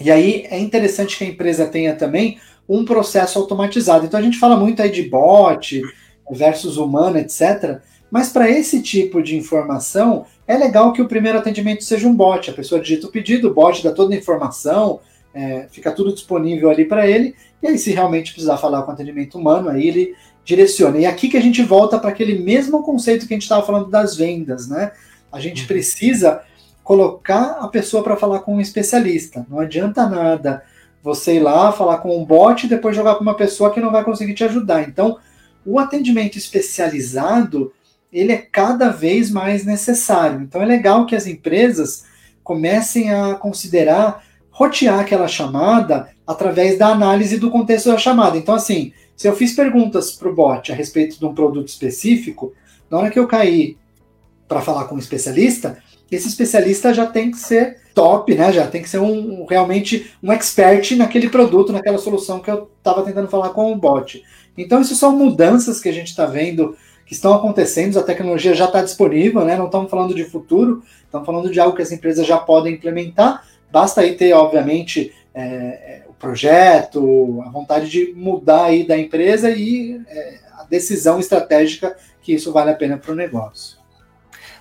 E 0.00 0.10
aí 0.10 0.46
é 0.50 0.58
interessante 0.58 1.16
que 1.16 1.24
a 1.24 1.28
empresa 1.28 1.66
tenha 1.66 1.94
também 1.94 2.38
um 2.68 2.84
processo 2.84 3.38
automatizado. 3.38 4.06
Então 4.06 4.18
a 4.18 4.22
gente 4.22 4.38
fala 4.38 4.56
muito 4.56 4.82
aí 4.82 4.90
de 4.90 5.02
bot 5.02 5.82
versus 6.30 6.76
humano, 6.76 7.18
etc. 7.18 7.80
Mas 8.10 8.30
para 8.30 8.48
esse 8.50 8.82
tipo 8.82 9.22
de 9.22 9.36
informação, 9.36 10.26
é 10.46 10.56
legal 10.56 10.92
que 10.92 11.02
o 11.02 11.08
primeiro 11.08 11.38
atendimento 11.38 11.84
seja 11.84 12.06
um 12.08 12.14
bot. 12.14 12.50
A 12.50 12.54
pessoa 12.54 12.80
digita 12.80 13.06
o 13.06 13.10
pedido, 13.10 13.48
o 13.48 13.54
bot 13.54 13.82
dá 13.82 13.92
toda 13.92 14.14
a 14.14 14.18
informação, 14.18 15.00
é, 15.34 15.66
fica 15.70 15.90
tudo 15.90 16.14
disponível 16.14 16.70
ali 16.70 16.84
para 16.84 17.08
ele. 17.08 17.34
E 17.62 17.66
aí, 17.66 17.78
se 17.78 17.92
realmente 17.92 18.32
precisar 18.32 18.56
falar 18.56 18.82
com 18.82 18.92
atendimento 18.92 19.38
humano, 19.38 19.68
aí 19.68 19.88
ele 19.88 20.14
direciona. 20.44 20.98
E 20.98 21.06
aqui 21.06 21.28
que 21.28 21.36
a 21.36 21.40
gente 21.40 21.62
volta 21.62 21.98
para 21.98 22.10
aquele 22.10 22.38
mesmo 22.38 22.82
conceito 22.82 23.26
que 23.26 23.34
a 23.34 23.36
gente 23.36 23.44
estava 23.44 23.64
falando 23.64 23.88
das 23.90 24.16
vendas, 24.16 24.68
né? 24.68 24.92
A 25.32 25.40
gente 25.40 25.62
uhum. 25.62 25.66
precisa 25.66 26.42
colocar 26.84 27.58
a 27.60 27.68
pessoa 27.68 28.02
para 28.02 28.16
falar 28.16 28.40
com 28.40 28.56
um 28.56 28.60
especialista. 28.60 29.44
Não 29.48 29.58
adianta 29.58 30.06
nada 30.06 30.62
você 31.02 31.36
ir 31.36 31.40
lá 31.40 31.72
falar 31.72 31.98
com 31.98 32.16
um 32.16 32.24
bot 32.24 32.64
e 32.64 32.68
depois 32.68 32.94
jogar 32.94 33.14
para 33.14 33.22
uma 33.22 33.36
pessoa 33.36 33.72
que 33.72 33.80
não 33.80 33.90
vai 33.90 34.04
conseguir 34.04 34.34
te 34.34 34.44
ajudar. 34.44 34.82
Então, 34.82 35.18
o 35.66 35.78
atendimento 35.78 36.38
especializado 36.38 37.72
ele 38.12 38.32
é 38.32 38.36
cada 38.36 38.90
vez 38.90 39.30
mais 39.30 39.64
necessário. 39.64 40.42
Então, 40.42 40.62
é 40.62 40.64
legal 40.64 41.04
que 41.04 41.16
as 41.16 41.26
empresas 41.26 42.04
comecem 42.44 43.12
a 43.12 43.34
considerar 43.34 44.22
rotear 44.50 45.00
aquela 45.00 45.26
chamada 45.26 46.10
através 46.26 46.78
da 46.78 46.88
análise 46.88 47.38
do 47.38 47.50
contexto 47.50 47.90
da 47.90 47.98
chamada. 47.98 48.36
Então, 48.36 48.54
assim, 48.54 48.92
se 49.16 49.26
eu 49.26 49.34
fiz 49.34 49.52
perguntas 49.52 50.12
para 50.12 50.28
o 50.28 50.34
bot 50.34 50.70
a 50.70 50.74
respeito 50.74 51.18
de 51.18 51.24
um 51.24 51.34
produto 51.34 51.68
específico, 51.68 52.52
na 52.88 52.98
hora 52.98 53.10
que 53.10 53.18
eu 53.18 53.26
cair 53.26 53.76
para 54.46 54.60
falar 54.60 54.84
com 54.84 54.94
um 54.94 54.98
especialista, 54.98 55.82
esse 56.14 56.28
especialista 56.28 56.94
já 56.94 57.06
tem 57.06 57.30
que 57.30 57.38
ser 57.38 57.78
top, 57.94 58.34
né? 58.34 58.52
Já 58.52 58.66
tem 58.66 58.82
que 58.82 58.88
ser 58.88 58.98
um 58.98 59.46
realmente 59.46 60.12
um 60.22 60.32
expert 60.32 60.96
naquele 60.96 61.28
produto, 61.28 61.72
naquela 61.72 61.98
solução 61.98 62.40
que 62.40 62.50
eu 62.50 62.70
estava 62.78 63.02
tentando 63.02 63.28
falar 63.28 63.50
com 63.50 63.72
o 63.72 63.76
bot. 63.76 64.22
Então, 64.56 64.80
isso 64.80 64.94
são 64.94 65.16
mudanças 65.16 65.80
que 65.80 65.88
a 65.88 65.92
gente 65.92 66.08
está 66.08 66.26
vendo 66.26 66.76
que 67.06 67.12
estão 67.12 67.34
acontecendo, 67.34 67.98
a 67.98 68.02
tecnologia 68.02 68.54
já 68.54 68.64
está 68.64 68.82
disponível, 68.82 69.44
né? 69.44 69.56
Não 69.56 69.66
estamos 69.66 69.90
falando 69.90 70.14
de 70.14 70.24
futuro, 70.24 70.82
estamos 71.04 71.26
falando 71.26 71.50
de 71.50 71.60
algo 71.60 71.76
que 71.76 71.82
as 71.82 71.92
empresas 71.92 72.26
já 72.26 72.38
podem 72.38 72.74
implementar. 72.74 73.46
Basta 73.70 74.00
aí 74.00 74.14
ter, 74.14 74.32
obviamente, 74.32 75.12
é, 75.34 75.42
é, 75.42 76.02
o 76.08 76.14
projeto, 76.14 77.42
a 77.44 77.50
vontade 77.50 77.90
de 77.90 78.14
mudar 78.14 78.64
aí 78.64 78.86
da 78.86 78.96
empresa 78.96 79.50
e 79.50 80.00
é, 80.08 80.38
a 80.58 80.64
decisão 80.64 81.18
estratégica 81.18 81.94
que 82.22 82.32
isso 82.32 82.52
vale 82.52 82.70
a 82.70 82.74
pena 82.74 82.96
para 82.96 83.12
o 83.12 83.14
negócio. 83.14 83.83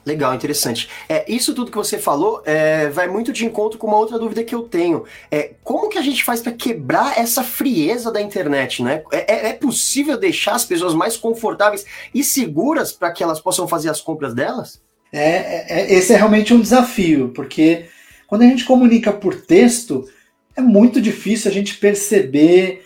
Legal, 0.06 0.34
interessante. 0.34 0.90
É, 1.08 1.24
isso 1.32 1.54
tudo 1.54 1.72
que 1.72 1.78
você 1.78 1.98
falou 1.98 2.42
é, 2.46 2.90
vai 2.90 3.08
muito 3.08 3.32
de 3.32 3.46
encontro 3.46 3.80
com 3.80 3.88
uma 3.88 3.98
outra 3.98 4.20
dúvida 4.20 4.44
que 4.44 4.54
eu 4.54 4.64
tenho. 4.64 5.06
É, 5.32 5.52
como 5.64 5.90
que 5.90 5.98
a 5.98 6.02
gente 6.02 6.24
faz 6.24 6.42
para 6.42 6.52
quebrar 6.52 7.18
essa 7.18 7.42
frieza 7.42 8.12
da 8.12 8.22
internet, 8.22 8.84
né? 8.84 9.02
É, 9.12 9.34
é, 9.34 9.50
é 9.50 9.54
possível 9.54 10.18
deixar 10.18 10.56
as 10.56 10.66
pessoas 10.66 10.94
mais 10.94 11.16
confortáveis 11.16 11.86
e 12.14 12.24
seguras 12.24 12.92
para 12.92 13.12
que 13.12 13.24
elas 13.24 13.40
possam 13.40 13.66
fazer 13.66 13.90
as 13.90 14.02
compras 14.02 14.34
delas? 14.34 14.82
É, 15.12 15.20
é, 15.20 15.66
é, 15.70 15.94
esse 15.94 16.12
é 16.12 16.18
realmente 16.18 16.54
um 16.54 16.60
desafio, 16.60 17.30
porque 17.30 17.86
quando 18.28 18.42
a 18.42 18.48
gente 18.48 18.66
comunica 18.66 19.14
por 19.14 19.36
texto, 19.36 20.10
é 20.56 20.62
muito 20.62 21.00
difícil 21.00 21.50
a 21.50 21.54
gente 21.54 21.78
perceber 21.78 22.83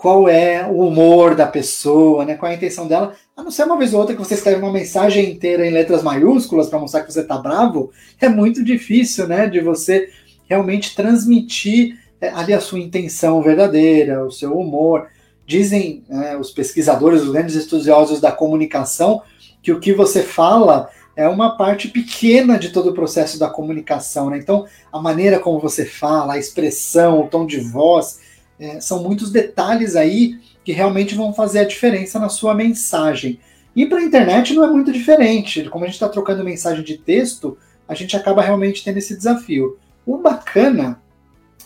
qual 0.00 0.26
é 0.30 0.66
o 0.66 0.78
humor 0.86 1.34
da 1.34 1.46
pessoa, 1.46 2.24
né? 2.24 2.34
Qual 2.34 2.50
é 2.50 2.54
a 2.54 2.56
intenção 2.56 2.88
dela. 2.88 3.12
A 3.36 3.42
não 3.42 3.50
ser 3.50 3.64
uma 3.64 3.76
vez 3.76 3.92
ou 3.92 4.00
outra 4.00 4.16
que 4.16 4.24
você 4.24 4.32
escreve 4.32 4.58
uma 4.58 4.72
mensagem 4.72 5.30
inteira 5.30 5.66
em 5.66 5.70
letras 5.70 6.02
maiúsculas 6.02 6.70
para 6.70 6.78
mostrar 6.78 7.02
que 7.02 7.12
você 7.12 7.20
está 7.20 7.36
bravo, 7.36 7.90
é 8.18 8.26
muito 8.26 8.64
difícil, 8.64 9.28
né? 9.28 9.46
De 9.46 9.60
você 9.60 10.08
realmente 10.48 10.96
transmitir 10.96 11.98
é, 12.18 12.30
ali 12.30 12.54
a 12.54 12.60
sua 12.62 12.80
intenção 12.80 13.42
verdadeira, 13.42 14.24
o 14.24 14.30
seu 14.30 14.58
humor. 14.58 15.08
Dizem 15.46 16.02
é, 16.08 16.34
os 16.34 16.50
pesquisadores, 16.50 17.20
os 17.20 17.32
grandes 17.32 17.54
estudiosos 17.54 18.22
da 18.22 18.32
comunicação, 18.32 19.20
que 19.62 19.70
o 19.70 19.80
que 19.80 19.92
você 19.92 20.22
fala 20.22 20.88
é 21.14 21.28
uma 21.28 21.58
parte 21.58 21.88
pequena 21.88 22.58
de 22.58 22.70
todo 22.70 22.88
o 22.88 22.94
processo 22.94 23.38
da 23.38 23.50
comunicação, 23.50 24.30
né? 24.30 24.38
Então, 24.38 24.64
a 24.90 24.98
maneira 24.98 25.38
como 25.38 25.60
você 25.60 25.84
fala, 25.84 26.32
a 26.32 26.38
expressão, 26.38 27.20
o 27.20 27.28
tom 27.28 27.44
de 27.44 27.60
voz, 27.60 28.29
é, 28.60 28.78
são 28.78 29.02
muitos 29.02 29.32
detalhes 29.32 29.96
aí 29.96 30.38
que 30.62 30.72
realmente 30.72 31.14
vão 31.14 31.32
fazer 31.32 31.60
a 31.60 31.64
diferença 31.64 32.18
na 32.18 32.28
sua 32.28 32.54
mensagem. 32.54 33.40
E 33.74 33.86
para 33.86 33.98
a 33.98 34.04
internet 34.04 34.52
não 34.52 34.64
é 34.64 34.70
muito 34.70 34.92
diferente. 34.92 35.64
Como 35.70 35.84
a 35.84 35.86
gente 35.86 35.94
está 35.94 36.08
trocando 36.08 36.44
mensagem 36.44 36.84
de 36.84 36.98
texto, 36.98 37.56
a 37.88 37.94
gente 37.94 38.14
acaba 38.16 38.42
realmente 38.42 38.84
tendo 38.84 38.98
esse 38.98 39.16
desafio. 39.16 39.78
O 40.04 40.18
bacana 40.18 41.00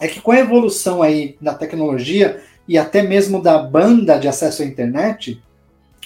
é 0.01 0.07
que 0.07 0.21
com 0.21 0.31
a 0.31 0.39
evolução 0.39 1.03
aí 1.03 1.37
da 1.41 1.53
tecnologia 1.55 2.41
e 2.69 2.79
até 2.79 3.03
mesmo 3.03 3.43
da 3.43 3.59
banda 3.59 4.17
de 4.17 4.29
acesso 4.29 4.63
à 4.63 4.65
internet, 4.65 5.43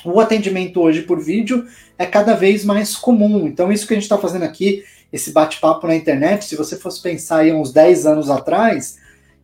o 0.04 0.20
atendimento 0.20 0.80
hoje 0.80 1.02
por 1.02 1.20
vídeo 1.20 1.66
é 1.98 2.06
cada 2.06 2.34
vez 2.34 2.64
mais 2.64 2.96
comum. 2.96 3.46
Então, 3.46 3.70
isso 3.70 3.86
que 3.86 3.92
a 3.92 3.96
gente 3.96 4.04
está 4.04 4.18
fazendo 4.18 4.44
aqui, 4.44 4.84
esse 5.12 5.32
bate-papo 5.32 5.86
na 5.86 5.94
internet, 5.94 6.44
se 6.44 6.56
você 6.56 6.76
fosse 6.76 7.02
pensar 7.02 7.38
aí 7.38 7.52
uns 7.52 7.72
10 7.72 8.06
anos 8.06 8.30
atrás, 8.30 8.98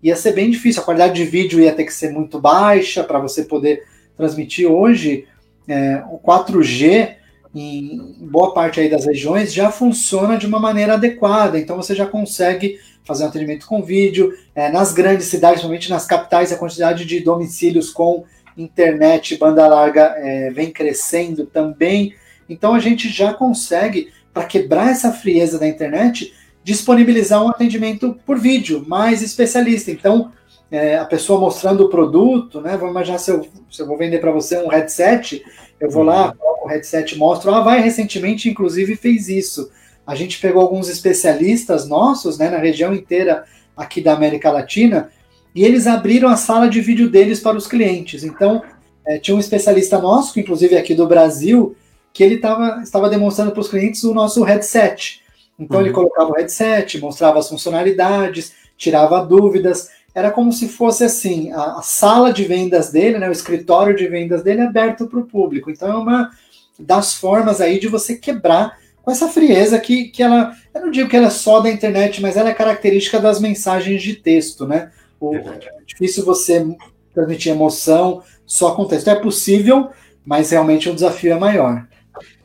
ia 0.04 0.14
ser 0.14 0.32
bem 0.32 0.50
difícil. 0.50 0.82
A 0.82 0.84
qualidade 0.84 1.14
de 1.14 1.24
vídeo 1.24 1.58
ia 1.58 1.72
ter 1.72 1.84
que 1.84 1.92
ser 1.92 2.10
muito 2.10 2.38
baixa 2.38 3.02
para 3.02 3.18
você 3.18 3.42
poder 3.42 3.84
transmitir. 4.14 4.70
Hoje, 4.70 5.26
é, 5.66 6.04
o 6.10 6.18
4G, 6.18 7.14
em 7.54 8.14
boa 8.20 8.52
parte 8.52 8.78
aí 8.78 8.90
das 8.90 9.06
regiões, 9.06 9.54
já 9.54 9.70
funciona 9.70 10.36
de 10.36 10.46
uma 10.46 10.60
maneira 10.60 10.92
adequada. 10.92 11.58
Então 11.58 11.76
você 11.76 11.94
já 11.94 12.04
consegue 12.04 12.78
fazer 13.02 13.24
um 13.24 13.28
atendimento 13.28 13.66
com 13.66 13.82
vídeo. 13.82 14.34
É, 14.54 14.70
nas 14.70 14.92
grandes 14.92 15.26
cidades, 15.26 15.60
principalmente 15.60 15.88
nas 15.88 16.04
capitais, 16.04 16.52
a 16.52 16.58
quantidade 16.58 17.06
de 17.06 17.20
domicílios 17.20 17.88
com 17.90 18.24
internet 18.58 19.36
banda 19.38 19.66
larga 19.66 20.14
é, 20.18 20.50
vem 20.50 20.70
crescendo 20.70 21.46
também. 21.46 22.14
Então 22.46 22.74
a 22.74 22.78
gente 22.78 23.08
já 23.08 23.32
consegue, 23.32 24.12
para 24.34 24.44
quebrar 24.44 24.90
essa 24.90 25.10
frieza 25.12 25.58
da 25.58 25.66
internet, 25.66 26.34
disponibilizar 26.64 27.44
um 27.44 27.50
atendimento 27.50 28.18
por 28.26 28.38
vídeo 28.38 28.82
mais 28.88 29.22
especialista. 29.22 29.90
Então, 29.90 30.32
é, 30.70 30.96
a 30.96 31.04
pessoa 31.04 31.38
mostrando 31.38 31.84
o 31.84 31.88
produto, 31.88 32.60
né? 32.60 32.76
Vamos 32.76 32.90
imaginar 32.90 33.18
se 33.18 33.30
eu, 33.30 33.46
se 33.70 33.82
eu 33.82 33.86
vou 33.86 33.98
vender 33.98 34.18
para 34.18 34.32
você 34.32 34.58
um 34.58 34.68
headset, 34.68 35.44
eu 35.78 35.90
vou 35.90 36.02
lá, 36.02 36.28
uhum. 36.28 36.36
coloco 36.36 36.66
o 36.66 36.68
headset, 36.68 37.16
mostro. 37.18 37.54
Ah, 37.54 37.60
vai 37.60 37.80
recentemente, 37.80 38.48
inclusive, 38.48 38.96
fez 38.96 39.28
isso. 39.28 39.70
A 40.06 40.14
gente 40.14 40.40
pegou 40.40 40.62
alguns 40.62 40.88
especialistas 40.88 41.86
nossos, 41.86 42.38
né, 42.38 42.50
na 42.50 42.58
região 42.58 42.94
inteira 42.94 43.44
aqui 43.76 44.00
da 44.00 44.14
América 44.14 44.50
Latina, 44.50 45.10
e 45.54 45.64
eles 45.64 45.86
abriram 45.86 46.28
a 46.28 46.36
sala 46.36 46.68
de 46.68 46.80
vídeo 46.80 47.08
deles 47.08 47.40
para 47.40 47.56
os 47.56 47.66
clientes. 47.66 48.24
Então, 48.24 48.62
é, 49.06 49.18
tinha 49.18 49.36
um 49.36 49.40
especialista 49.40 49.98
nosso, 49.98 50.32
que 50.32 50.40
inclusive 50.40 50.74
é 50.74 50.78
aqui 50.78 50.94
do 50.94 51.06
Brasil, 51.06 51.76
que 52.12 52.24
ele 52.24 52.38
tava, 52.38 52.80
estava 52.82 53.10
demonstrando 53.10 53.52
para 53.52 53.60
os 53.60 53.68
clientes 53.68 54.02
o 54.04 54.14
nosso 54.14 54.42
headset. 54.42 55.23
Então 55.58 55.78
uhum. 55.78 55.86
ele 55.86 55.94
colocava 55.94 56.30
o 56.30 56.34
headset, 56.34 57.00
mostrava 57.00 57.38
as 57.38 57.48
funcionalidades, 57.48 58.52
tirava 58.76 59.24
dúvidas. 59.24 59.90
Era 60.14 60.30
como 60.30 60.52
se 60.52 60.68
fosse 60.68 61.04
assim, 61.04 61.52
a, 61.52 61.78
a 61.78 61.82
sala 61.82 62.32
de 62.32 62.44
vendas 62.44 62.90
dele, 62.90 63.18
né, 63.18 63.28
o 63.28 63.32
escritório 63.32 63.96
de 63.96 64.06
vendas 64.06 64.42
dele 64.42 64.60
é 64.60 64.66
aberto 64.66 65.06
para 65.06 65.18
o 65.18 65.26
público. 65.26 65.70
Então 65.70 65.90
é 65.90 65.96
uma 65.96 66.30
das 66.78 67.14
formas 67.14 67.60
aí 67.60 67.78
de 67.78 67.88
você 67.88 68.16
quebrar 68.16 68.78
com 69.02 69.10
essa 69.10 69.28
frieza 69.28 69.78
que, 69.78 70.04
que 70.04 70.22
ela, 70.22 70.52
eu 70.74 70.80
não 70.80 70.90
digo 70.90 71.08
que 71.08 71.16
ela 71.16 71.26
é 71.26 71.30
só 71.30 71.60
da 71.60 71.70
internet, 71.70 72.22
mas 72.22 72.36
ela 72.36 72.48
é 72.48 72.54
característica 72.54 73.20
das 73.20 73.38
mensagens 73.38 74.02
de 74.02 74.14
texto, 74.14 74.66
né? 74.66 74.90
O, 75.20 75.36
é 75.36 75.58
difícil 75.86 76.24
você 76.24 76.66
transmitir 77.12 77.52
emoção 77.52 78.22
só 78.46 78.74
com 78.74 78.86
texto. 78.86 79.08
É 79.08 79.14
possível, 79.14 79.90
mas 80.24 80.50
realmente 80.50 80.88
o 80.88 80.94
desafio 80.94 81.32
é 81.32 81.38
maior. 81.38 81.86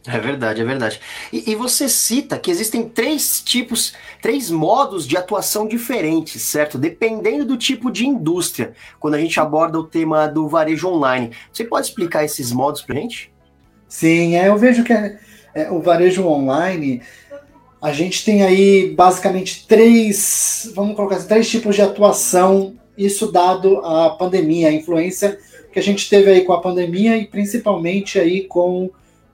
É 0.07 0.17
verdade, 0.17 0.61
é 0.61 0.63
verdade. 0.63 0.99
E, 1.31 1.51
e, 1.51 1.55
você 1.55 1.89
cita 1.89 2.39
que 2.39 2.49
existem 2.49 2.87
três 2.87 3.41
tipos, 3.41 3.93
três 4.21 4.49
modos 4.49 5.05
de 5.05 5.17
atuação 5.17 5.67
diferentes, 5.67 6.41
certo? 6.41 6.77
Dependendo 6.77 7.43
do 7.43 7.57
tipo 7.57 7.91
de 7.91 8.07
indústria, 8.07 8.73
quando 8.99 9.15
a 9.15 9.19
gente 9.19 9.39
aborda 9.39 9.77
o 9.77 9.83
tema 9.83 10.25
do 10.25 10.47
varejo 10.47 10.87
online. 10.87 11.31
Você 11.51 11.65
pode 11.65 11.87
explicar 11.87 12.23
esses 12.23 12.51
modos 12.51 12.81
para 12.81 12.95
gente? 12.95 13.31
Sim, 13.89 14.35
é, 14.35 14.47
eu 14.47 14.57
vejo 14.57 14.83
que 14.83 14.93
é, 14.93 15.19
é, 15.53 15.69
o 15.69 15.81
varejo 15.81 16.25
online, 16.25 17.01
a 17.81 17.91
gente 17.91 18.23
tem 18.23 18.43
aí 18.43 18.93
basicamente 18.95 19.67
três, 19.67 20.71
vamos 20.75 20.95
colocar 20.95 21.17
assim, 21.17 21.27
três 21.27 21.49
tipos 21.49 21.75
de 21.75 21.81
atuação, 21.81 22.75
isso 22.97 23.31
dado 23.31 23.79
a 23.79 24.11
pandemia, 24.11 24.69
a 24.69 24.73
influência 24.73 25.37
que 25.73 25.79
a 25.79 25.83
gente 25.83 26.09
teve 26.09 26.31
aí 26.31 26.41
com 26.41 26.53
a 26.53 26.61
pandemia 26.61 27.17
e 27.17 27.25
principalmente 27.25 28.17
aí 28.17 28.45
com 28.45 28.89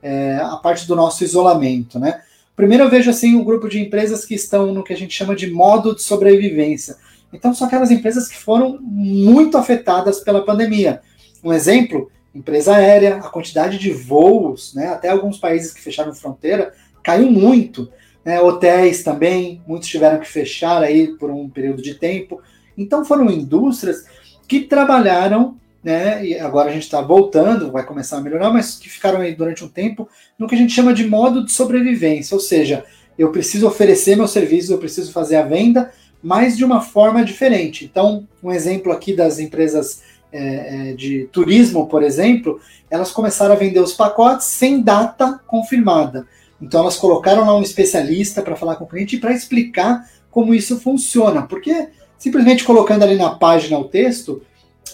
é, 0.06 0.38
a 0.40 0.56
parte 0.58 0.88
do 0.88 0.96
nosso 0.96 1.24
isolamento, 1.24 1.98
né? 1.98 2.22
Primeiro 2.56 2.84
eu 2.84 2.90
vejo 2.92 3.10
assim 3.10 3.36
um 3.36 3.44
grupo 3.44 3.68
de 3.68 3.82
empresas 3.82 4.24
que 4.24 4.36
estão 4.36 4.72
no 4.72 4.84
que 4.84 4.94
a 4.94 4.96
gente 4.96 5.16
chama 5.16 5.36
de 5.36 5.50
modo 5.50 5.96
de 5.96 6.04
sobrevivência. 6.04 6.98
Então 7.34 7.56
são 7.56 7.66
aquelas 7.66 7.90
empresas 7.90 8.28
que 8.28 8.38
foram 8.38 8.78
muito 8.80 9.58
afetadas 9.58 10.20
pela 10.20 10.46
pandemia. 10.46 11.02
Um 11.44 11.52
exemplo, 11.52 12.12
empresa 12.36 12.76
aérea, 12.76 13.18
a 13.18 13.30
quantidade 13.30 13.80
de 13.80 13.92
voos, 13.92 14.76
né, 14.76 14.90
até 14.90 15.10
alguns 15.10 15.40
países 15.40 15.74
que 15.74 15.82
fecharam 15.82 16.14
fronteira, 16.14 16.72
caiu 17.02 17.32
muito. 17.32 17.92
né? 18.24 18.40
hotéis 18.40 19.02
também, 19.02 19.60
muitos 19.68 19.90
tiveram 19.90 20.20
que 20.20 20.28
fechar 20.28 20.84
aí 20.84 21.18
por 21.18 21.32
um 21.32 21.50
período 21.50 21.82
de 21.82 21.96
tempo. 21.96 22.42
Então 22.78 23.04
foram 23.04 23.32
indústrias 23.32 24.06
que 24.48 24.62
trabalharam, 24.62 25.58
né? 25.86 26.26
E 26.26 26.40
agora 26.40 26.72
a 26.72 26.74
gente 26.74 26.82
está 26.82 27.00
voltando, 27.00 27.72
vai 27.72 27.86
começar 27.86 28.18
a 28.18 28.22
melhorar, 28.22 28.52
mas 28.52 28.76
que 28.76 28.90
ficaram 28.90 29.22
aí 29.22 29.36
durante 29.36 29.64
um 29.64 29.68
tempo 29.68 30.10
no 30.38 30.48
que 30.48 30.56
a 30.56 30.58
gente 30.58 30.74
chama 30.74 30.92
de 30.92 31.08
modo 31.08 31.46
de 31.46 31.52
sobrevivência, 31.52 32.34
ou 32.34 32.42
seja, 32.42 32.84
eu 33.20 33.32
preciso 33.32 33.68
oferecer 33.68 34.16
meu 34.16 34.28
serviço, 34.28 34.74
eu 34.74 34.80
preciso 34.80 35.12
fazer 35.12 35.36
a 35.36 35.44
venda, 35.44 35.92
mas 36.24 36.58
de 36.58 36.66
uma 36.66 36.82
forma 36.82 37.24
diferente. 37.24 37.86
Então, 37.86 38.28
um 38.42 38.52
exemplo 38.52 38.92
aqui 38.92 39.16
das 39.16 39.38
empresas 39.38 40.02
é, 40.34 40.90
é 40.90 40.94
de 40.94 41.30
turismo, 41.32 41.88
por 41.88 42.02
exemplo, 42.02 42.60
elas 42.90 43.12
começaram 43.12 43.54
a 43.54 43.58
vender 43.58 43.80
os 43.80 43.94
pacotes 43.94 44.48
sem 44.48 44.82
data 44.82 45.40
confirmada. 45.46 46.26
Então 46.60 46.82
elas 46.82 46.98
colocaram 46.98 47.46
lá 47.46 47.56
um 47.56 47.62
especialista 47.62 48.42
para 48.42 48.56
falar 48.56 48.78
com 48.78 48.86
o 48.86 48.88
cliente 48.88 49.18
e 49.18 49.20
para 49.20 49.34
explicar 49.34 50.10
como 50.32 50.52
isso 50.56 50.80
funciona, 50.80 51.44
porque 51.44 51.90
simplesmente 52.18 52.64
colocando 52.64 53.04
ali 53.04 53.16
na 53.18 53.36
página 53.36 53.78
o 53.78 53.84
texto 53.84 54.42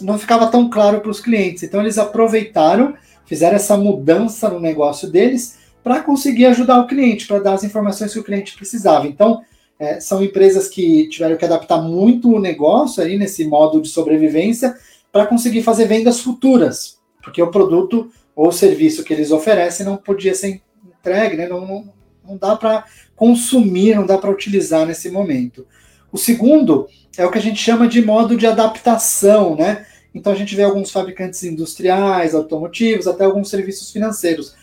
não 0.01 0.17
ficava 0.17 0.47
tão 0.47 0.69
claro 0.69 1.01
para 1.01 1.11
os 1.11 1.19
clientes. 1.19 1.63
Então 1.63 1.81
eles 1.81 1.97
aproveitaram, 1.97 2.95
fizeram 3.25 3.55
essa 3.55 3.77
mudança 3.77 4.49
no 4.49 4.59
negócio 4.59 5.09
deles 5.09 5.57
para 5.83 6.01
conseguir 6.01 6.45
ajudar 6.47 6.79
o 6.79 6.87
cliente, 6.87 7.27
para 7.27 7.39
dar 7.39 7.53
as 7.53 7.63
informações 7.63 8.13
que 8.13 8.19
o 8.19 8.23
cliente 8.23 8.55
precisava. 8.55 9.07
Então 9.07 9.41
é, 9.79 9.99
são 9.99 10.23
empresas 10.23 10.67
que 10.67 11.07
tiveram 11.09 11.35
que 11.37 11.45
adaptar 11.45 11.81
muito 11.81 12.31
o 12.31 12.39
negócio 12.39 13.03
aí 13.03 13.17
nesse 13.17 13.45
modo 13.45 13.81
de 13.81 13.89
sobrevivência 13.89 14.75
para 15.11 15.25
conseguir 15.25 15.63
fazer 15.63 15.85
vendas 15.87 16.19
futuras, 16.19 16.99
porque 17.21 17.41
o 17.41 17.51
produto 17.51 18.11
ou 18.35 18.51
serviço 18.51 19.03
que 19.03 19.13
eles 19.13 19.31
oferecem 19.31 19.85
não 19.85 19.97
podia 19.97 20.33
ser 20.33 20.61
entregue, 20.85 21.35
né? 21.35 21.47
não, 21.47 21.65
não, 21.65 21.93
não 22.23 22.37
dá 22.37 22.55
para 22.55 22.85
consumir, 23.15 23.95
não 23.95 24.05
dá 24.05 24.17
para 24.17 24.29
utilizar 24.29 24.85
nesse 24.85 25.09
momento. 25.09 25.65
O 26.11 26.17
segundo 26.17 26.87
é 27.17 27.25
o 27.25 27.31
que 27.31 27.37
a 27.37 27.41
gente 27.41 27.59
chama 27.59 27.87
de 27.87 28.03
modo 28.03 28.35
de 28.35 28.45
adaptação, 28.45 29.55
né? 29.55 29.85
Então 30.13 30.33
a 30.33 30.35
gente 30.35 30.55
vê 30.55 30.63
alguns 30.63 30.91
fabricantes 30.91 31.43
industriais, 31.43 32.35
automotivos, 32.35 33.07
até 33.07 33.23
alguns 33.23 33.49
serviços 33.49 33.91
financeiros. 33.91 34.55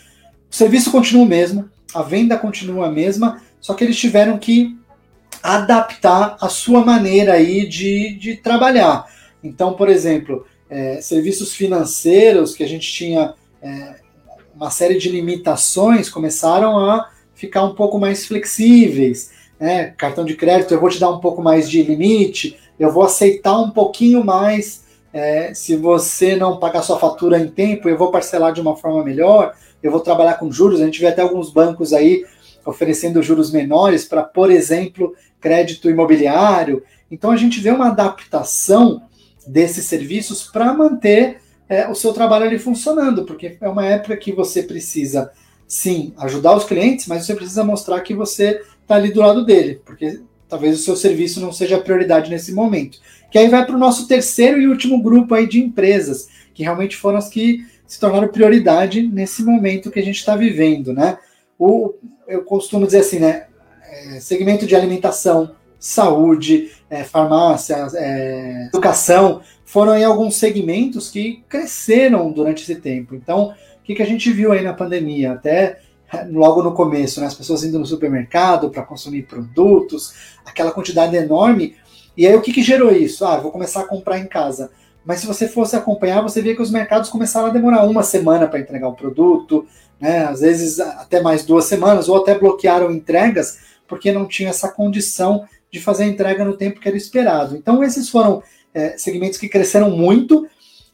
O 0.50 0.54
serviço 0.54 0.90
continua 0.90 1.24
o 1.24 1.28
mesmo, 1.28 1.68
a 1.94 2.02
venda 2.02 2.36
continua 2.36 2.86
a 2.86 2.90
mesma, 2.90 3.40
só 3.60 3.74
que 3.74 3.84
eles 3.84 3.96
tiveram 3.96 4.38
que 4.38 4.76
adaptar 5.42 6.36
a 6.40 6.48
sua 6.48 6.84
maneira 6.84 7.34
aí 7.34 7.66
de, 7.66 8.14
de 8.14 8.36
trabalhar. 8.36 9.06
Então, 9.42 9.74
por 9.74 9.88
exemplo, 9.88 10.46
é, 10.68 11.00
serviços 11.00 11.54
financeiros 11.54 12.54
que 12.54 12.62
a 12.62 12.68
gente 12.68 12.90
tinha 12.90 13.34
é, 13.62 13.94
uma 14.54 14.70
série 14.70 14.98
de 14.98 15.08
limitações 15.08 16.10
começaram 16.10 16.78
a 16.78 17.10
ficar 17.34 17.64
um 17.64 17.74
pouco 17.74 17.98
mais 17.98 18.26
flexíveis. 18.26 19.30
Né? 19.58 19.94
Cartão 19.96 20.24
de 20.24 20.34
crédito, 20.34 20.74
eu 20.74 20.80
vou 20.80 20.90
te 20.90 20.98
dar 20.98 21.10
um 21.10 21.20
pouco 21.20 21.40
mais 21.40 21.70
de 21.70 21.82
limite, 21.82 22.58
eu 22.78 22.92
vou 22.92 23.04
aceitar 23.04 23.58
um 23.58 23.70
pouquinho 23.70 24.24
mais. 24.24 24.84
É, 25.12 25.54
se 25.54 25.76
você 25.76 26.36
não 26.36 26.58
pagar 26.58 26.82
sua 26.82 26.98
fatura 26.98 27.38
em 27.38 27.48
tempo, 27.48 27.88
eu 27.88 27.96
vou 27.96 28.10
parcelar 28.10 28.52
de 28.52 28.60
uma 28.60 28.76
forma 28.76 29.02
melhor, 29.02 29.54
eu 29.82 29.90
vou 29.90 30.00
trabalhar 30.00 30.34
com 30.34 30.52
juros. 30.52 30.80
A 30.80 30.84
gente 30.84 31.00
vê 31.00 31.06
até 31.06 31.22
alguns 31.22 31.50
bancos 31.50 31.92
aí 31.92 32.24
oferecendo 32.64 33.22
juros 33.22 33.50
menores 33.50 34.04
para, 34.04 34.22
por 34.22 34.50
exemplo, 34.50 35.14
crédito 35.40 35.88
imobiliário. 35.88 36.82
Então 37.10 37.30
a 37.30 37.36
gente 37.36 37.60
vê 37.60 37.70
uma 37.70 37.88
adaptação 37.88 39.02
desses 39.46 39.86
serviços 39.86 40.44
para 40.44 40.74
manter 40.74 41.40
é, 41.68 41.88
o 41.88 41.94
seu 41.94 42.12
trabalho 42.12 42.44
ali 42.44 42.58
funcionando, 42.58 43.24
porque 43.24 43.56
é 43.60 43.68
uma 43.68 43.86
época 43.86 44.16
que 44.16 44.32
você 44.32 44.62
precisa, 44.62 45.30
sim, 45.66 46.12
ajudar 46.18 46.56
os 46.56 46.64
clientes, 46.64 47.06
mas 47.06 47.24
você 47.24 47.34
precisa 47.34 47.64
mostrar 47.64 48.00
que 48.00 48.14
você 48.14 48.62
está 48.82 48.96
ali 48.96 49.12
do 49.12 49.20
lado 49.20 49.44
dele, 49.44 49.80
porque 49.84 50.20
talvez 50.48 50.78
o 50.78 50.82
seu 50.82 50.96
serviço 50.96 51.40
não 51.40 51.52
seja 51.52 51.76
a 51.76 51.80
prioridade 51.80 52.30
nesse 52.30 52.52
momento. 52.52 52.98
Que 53.30 53.38
aí 53.38 53.48
vai 53.48 53.64
para 53.64 53.74
o 53.74 53.78
nosso 53.78 54.08
terceiro 54.08 54.60
e 54.60 54.66
último 54.66 55.02
grupo 55.02 55.34
aí 55.34 55.46
de 55.46 55.60
empresas, 55.60 56.28
que 56.54 56.62
realmente 56.62 56.96
foram 56.96 57.18
as 57.18 57.28
que 57.28 57.66
se 57.86 58.00
tornaram 58.00 58.28
prioridade 58.28 59.02
nesse 59.02 59.42
momento 59.42 59.90
que 59.90 59.98
a 59.98 60.04
gente 60.04 60.16
está 60.18 60.36
vivendo, 60.36 60.92
né? 60.92 61.18
O, 61.58 61.94
eu 62.26 62.44
costumo 62.44 62.86
dizer 62.86 63.00
assim, 63.00 63.18
né? 63.18 63.46
É, 63.90 64.20
segmento 64.20 64.66
de 64.66 64.76
alimentação, 64.76 65.54
saúde, 65.78 66.70
é, 66.90 67.04
farmácia, 67.04 67.86
é, 67.94 68.66
educação, 68.66 69.40
foram 69.64 69.92
aí 69.92 70.04
alguns 70.04 70.36
segmentos 70.36 71.10
que 71.10 71.42
cresceram 71.48 72.30
durante 72.32 72.62
esse 72.62 72.76
tempo. 72.76 73.14
Então, 73.14 73.54
o 73.80 73.82
que, 73.82 73.94
que 73.94 74.02
a 74.02 74.06
gente 74.06 74.30
viu 74.30 74.52
aí 74.52 74.62
na 74.62 74.74
pandemia? 74.74 75.32
Até 75.32 75.80
logo 76.30 76.62
no 76.62 76.72
começo, 76.72 77.20
né, 77.20 77.26
as 77.26 77.34
pessoas 77.34 77.64
indo 77.64 77.78
no 77.78 77.86
supermercado 77.86 78.70
para 78.70 78.82
consumir 78.82 79.22
produtos, 79.22 80.14
aquela 80.44 80.70
quantidade 80.70 81.16
enorme. 81.16 81.76
E 82.16 82.26
aí 82.26 82.34
o 82.34 82.40
que, 82.40 82.52
que 82.52 82.62
gerou 82.62 82.90
isso? 82.90 83.24
Ah, 83.24 83.38
vou 83.38 83.52
começar 83.52 83.80
a 83.80 83.86
comprar 83.86 84.18
em 84.18 84.26
casa. 84.26 84.70
Mas 85.04 85.20
se 85.20 85.26
você 85.26 85.48
fosse 85.48 85.76
acompanhar, 85.76 86.20
você 86.20 86.42
via 86.42 86.54
que 86.54 86.62
os 86.62 86.70
mercados 86.70 87.08
começaram 87.08 87.48
a 87.48 87.52
demorar 87.52 87.84
uma 87.84 88.02
semana 88.02 88.46
para 88.46 88.60
entregar 88.60 88.88
o 88.88 88.94
produto, 88.94 89.66
né? 90.00 90.24
Às 90.24 90.40
vezes 90.40 90.80
até 90.80 91.20
mais 91.20 91.44
duas 91.44 91.64
semanas, 91.64 92.08
ou 92.08 92.16
até 92.16 92.38
bloquearam 92.38 92.90
entregas 92.90 93.58
porque 93.86 94.12
não 94.12 94.26
tinha 94.26 94.50
essa 94.50 94.68
condição 94.68 95.48
de 95.72 95.80
fazer 95.80 96.04
a 96.04 96.08
entrega 96.08 96.44
no 96.44 96.56
tempo 96.56 96.80
que 96.80 96.88
era 96.88 96.96
esperado. 96.96 97.56
Então, 97.56 97.82
esses 97.82 98.08
foram 98.08 98.42
é, 98.72 98.96
segmentos 98.98 99.38
que 99.38 99.48
cresceram 99.48 99.90
muito 99.90 100.46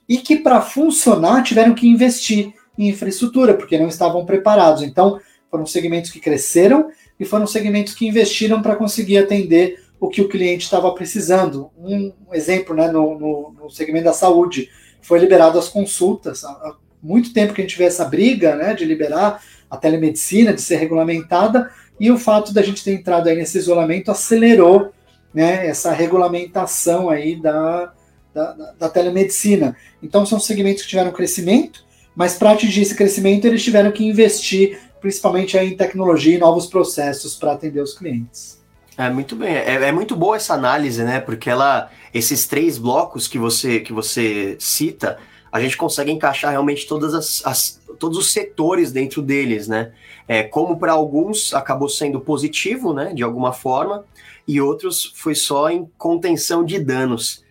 e 0.09 0.18
que, 0.18 0.37
para 0.37 0.61
funcionar, 0.61 1.42
tiveram 1.42 1.74
que 1.74 1.88
investir 1.88 2.55
em 2.79 2.89
infraestrutura, 2.89 3.55
porque 3.55 3.79
não 3.79 3.89
estavam 3.89 4.25
preparados. 4.25 4.83
Então, 4.83 5.21
foram 5.51 5.67
segmentos 5.67 6.11
que 6.11 6.21
cresceram 6.21 6.89
e 7.19 7.25
foram 7.25 7.47
segmentos 7.47 7.95
que 7.95 8.07
investiram 8.07 8.61
para 8.61 8.77
conseguir 8.77 9.19
atender 9.19 9.83
o 10.01 10.09
que 10.09 10.21
o 10.21 10.29
cliente 10.29 10.65
estava 10.65 10.93
precisando. 10.93 11.71
Um 11.79 12.13
exemplo, 12.33 12.75
né, 12.75 12.91
no, 12.91 13.19
no, 13.19 13.55
no, 13.63 13.71
segmento 13.71 14.05
da 14.05 14.13
saúde, 14.13 14.69
foi 15.01 15.19
liberado 15.19 15.59
as 15.59 15.69
consultas. 15.69 16.45
Há 16.45 16.77
muito 17.03 17.33
tempo 17.33 17.55
que 17.55 17.61
a 17.61 17.65
gente 17.65 17.79
vê 17.79 17.85
essa 17.85 18.05
briga 18.05 18.57
né, 18.57 18.75
de 18.75 18.85
liberar 18.85 19.43
a 19.71 19.77
telemedicina, 19.77 20.53
de 20.53 20.61
ser 20.61 20.77
regulamentada, 20.77 21.71
e 21.99 22.11
o 22.11 22.19
fato 22.19 22.53
da 22.53 22.63
gente 22.63 22.83
ter 22.83 22.93
entrado 22.93 23.29
aí 23.29 23.37
nesse 23.37 23.59
isolamento 23.59 24.11
acelerou 24.11 24.93
né, 25.33 25.67
essa 25.67 25.93
regulamentação 25.93 27.09
aí 27.11 27.37
da, 27.41 27.93
da, 28.33 28.53
da, 28.79 28.89
telemedicina. 28.89 29.77
Então 30.03 30.25
são 30.25 30.39
segmentos 30.39 30.83
que 30.83 30.89
tiveram 30.89 31.13
crescimento, 31.13 31.84
mas 32.14 32.37
para 32.37 32.53
atingir 32.53 32.83
esse 32.83 32.94
crescimento 32.94 33.46
eles 33.46 33.62
tiveram 33.62 33.90
que 33.90 34.05
investir 34.05 34.79
principalmente 35.00 35.57
em 35.59 35.77
tecnologia 35.77 36.35
e 36.35 36.38
novos 36.38 36.66
processos 36.66 37.37
para 37.37 37.53
atender 37.53 37.81
os 37.81 37.92
clientes. 37.92 38.59
É 38.96 39.11
muito 39.11 39.37
bem, 39.37 39.55
é, 39.55 39.74
é, 39.74 39.92
muito 39.92 40.16
boa 40.16 40.37
essa 40.37 40.55
análise, 40.55 41.03
né? 41.03 41.20
Porque 41.20 41.50
ela, 41.50 41.90
esses 42.12 42.46
três 42.46 42.79
blocos 42.79 43.29
que 43.29 43.38
você 43.38 43.81
que 43.81 43.92
você 43.92 44.57
cita, 44.59 45.18
a 45.53 45.61
gente 45.61 45.77
consegue 45.77 46.11
encaixar 46.11 46.53
realmente 46.53 46.87
todas 46.87 47.12
as, 47.12 47.42
as 47.44 47.81
todos 47.98 48.16
os 48.16 48.33
setores 48.33 48.92
dentro 48.92 49.20
deles, 49.20 49.68
né? 49.68 49.92
É, 50.27 50.42
como 50.42 50.79
para 50.79 50.92
alguns 50.92 51.53
acabou 51.53 51.88
sendo 51.88 52.18
positivo, 52.20 52.94
né, 52.94 53.12
de 53.12 53.22
alguma 53.22 53.53
forma, 53.53 54.05
e 54.48 54.61
outros 54.61 55.12
foi 55.16 55.35
só 55.35 55.68
em 55.68 55.87
contenção 55.98 56.64
de 56.64 56.79
danos. 56.79 57.44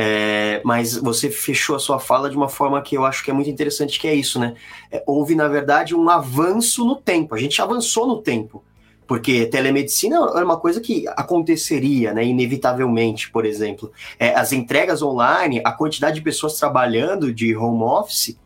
É, 0.00 0.60
mas 0.64 0.96
você 0.96 1.28
fechou 1.28 1.74
a 1.74 1.80
sua 1.80 1.98
fala 1.98 2.30
de 2.30 2.36
uma 2.36 2.48
forma 2.48 2.80
que 2.80 2.96
eu 2.96 3.04
acho 3.04 3.24
que 3.24 3.32
é 3.32 3.34
muito 3.34 3.50
interessante, 3.50 3.98
que 3.98 4.06
é 4.06 4.14
isso, 4.14 4.38
né? 4.38 4.54
É, 4.92 5.02
houve, 5.04 5.34
na 5.34 5.48
verdade, 5.48 5.92
um 5.92 6.08
avanço 6.08 6.84
no 6.84 6.94
tempo. 6.94 7.34
A 7.34 7.38
gente 7.38 7.60
avançou 7.60 8.06
no 8.06 8.22
tempo. 8.22 8.62
Porque 9.08 9.46
telemedicina 9.46 10.16
era 10.36 10.44
uma 10.44 10.60
coisa 10.60 10.80
que 10.80 11.08
aconteceria, 11.08 12.12
né, 12.14 12.24
inevitavelmente, 12.24 13.28
por 13.32 13.44
exemplo. 13.44 13.90
É, 14.20 14.34
as 14.34 14.52
entregas 14.52 15.02
online, 15.02 15.60
a 15.64 15.72
quantidade 15.72 16.16
de 16.16 16.22
pessoas 16.22 16.54
trabalhando 16.54 17.34
de 17.34 17.56
home 17.56 17.82
office, 17.82 18.38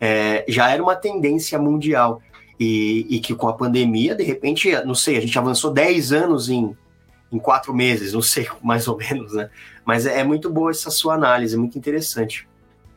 é, 0.00 0.44
já 0.46 0.70
era 0.70 0.80
uma 0.80 0.94
tendência 0.94 1.58
mundial. 1.58 2.22
E, 2.60 3.06
e, 3.10 3.18
que 3.18 3.34
com 3.34 3.48
a 3.48 3.54
pandemia, 3.54 4.14
de 4.14 4.22
repente, 4.22 4.70
não 4.84 4.94
sei, 4.94 5.16
a 5.16 5.20
gente 5.20 5.36
avançou 5.36 5.72
10 5.72 6.12
anos 6.12 6.48
em, 6.48 6.76
em 7.32 7.38
quatro 7.38 7.74
meses, 7.74 8.12
não 8.12 8.22
sei, 8.22 8.46
mais 8.62 8.86
ou 8.86 8.96
menos, 8.96 9.32
né? 9.32 9.50
Mas 9.84 10.06
é, 10.06 10.20
é 10.20 10.24
muito 10.24 10.48
boa 10.48 10.70
essa 10.70 10.90
sua 10.90 11.14
análise, 11.14 11.56
muito 11.56 11.76
interessante. 11.78 12.48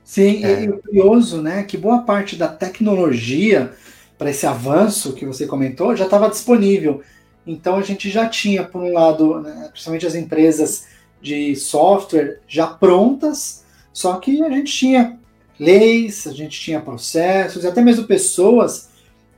Sim, 0.03 0.43
é. 0.45 0.63
e 0.63 0.71
curioso, 0.71 1.41
né, 1.41 1.63
que 1.63 1.77
boa 1.77 2.03
parte 2.03 2.35
da 2.35 2.47
tecnologia 2.47 3.73
para 4.17 4.29
esse 4.29 4.45
avanço 4.45 5.13
que 5.13 5.25
você 5.25 5.47
comentou 5.47 5.95
já 5.95 6.05
estava 6.05 6.29
disponível. 6.29 7.01
Então 7.45 7.75
a 7.75 7.81
gente 7.81 8.09
já 8.09 8.27
tinha, 8.29 8.63
por 8.63 8.81
um 8.81 8.93
lado, 8.93 9.41
né, 9.41 9.69
principalmente 9.71 10.05
as 10.05 10.15
empresas 10.15 10.87
de 11.21 11.55
software 11.55 12.39
já 12.47 12.67
prontas, 12.67 13.65
só 13.91 14.17
que 14.17 14.43
a 14.43 14.49
gente 14.49 14.71
tinha 14.71 15.17
leis, 15.59 16.27
a 16.27 16.33
gente 16.33 16.59
tinha 16.59 16.79
processos, 16.79 17.65
até 17.65 17.81
mesmo 17.81 18.05
pessoas 18.05 18.89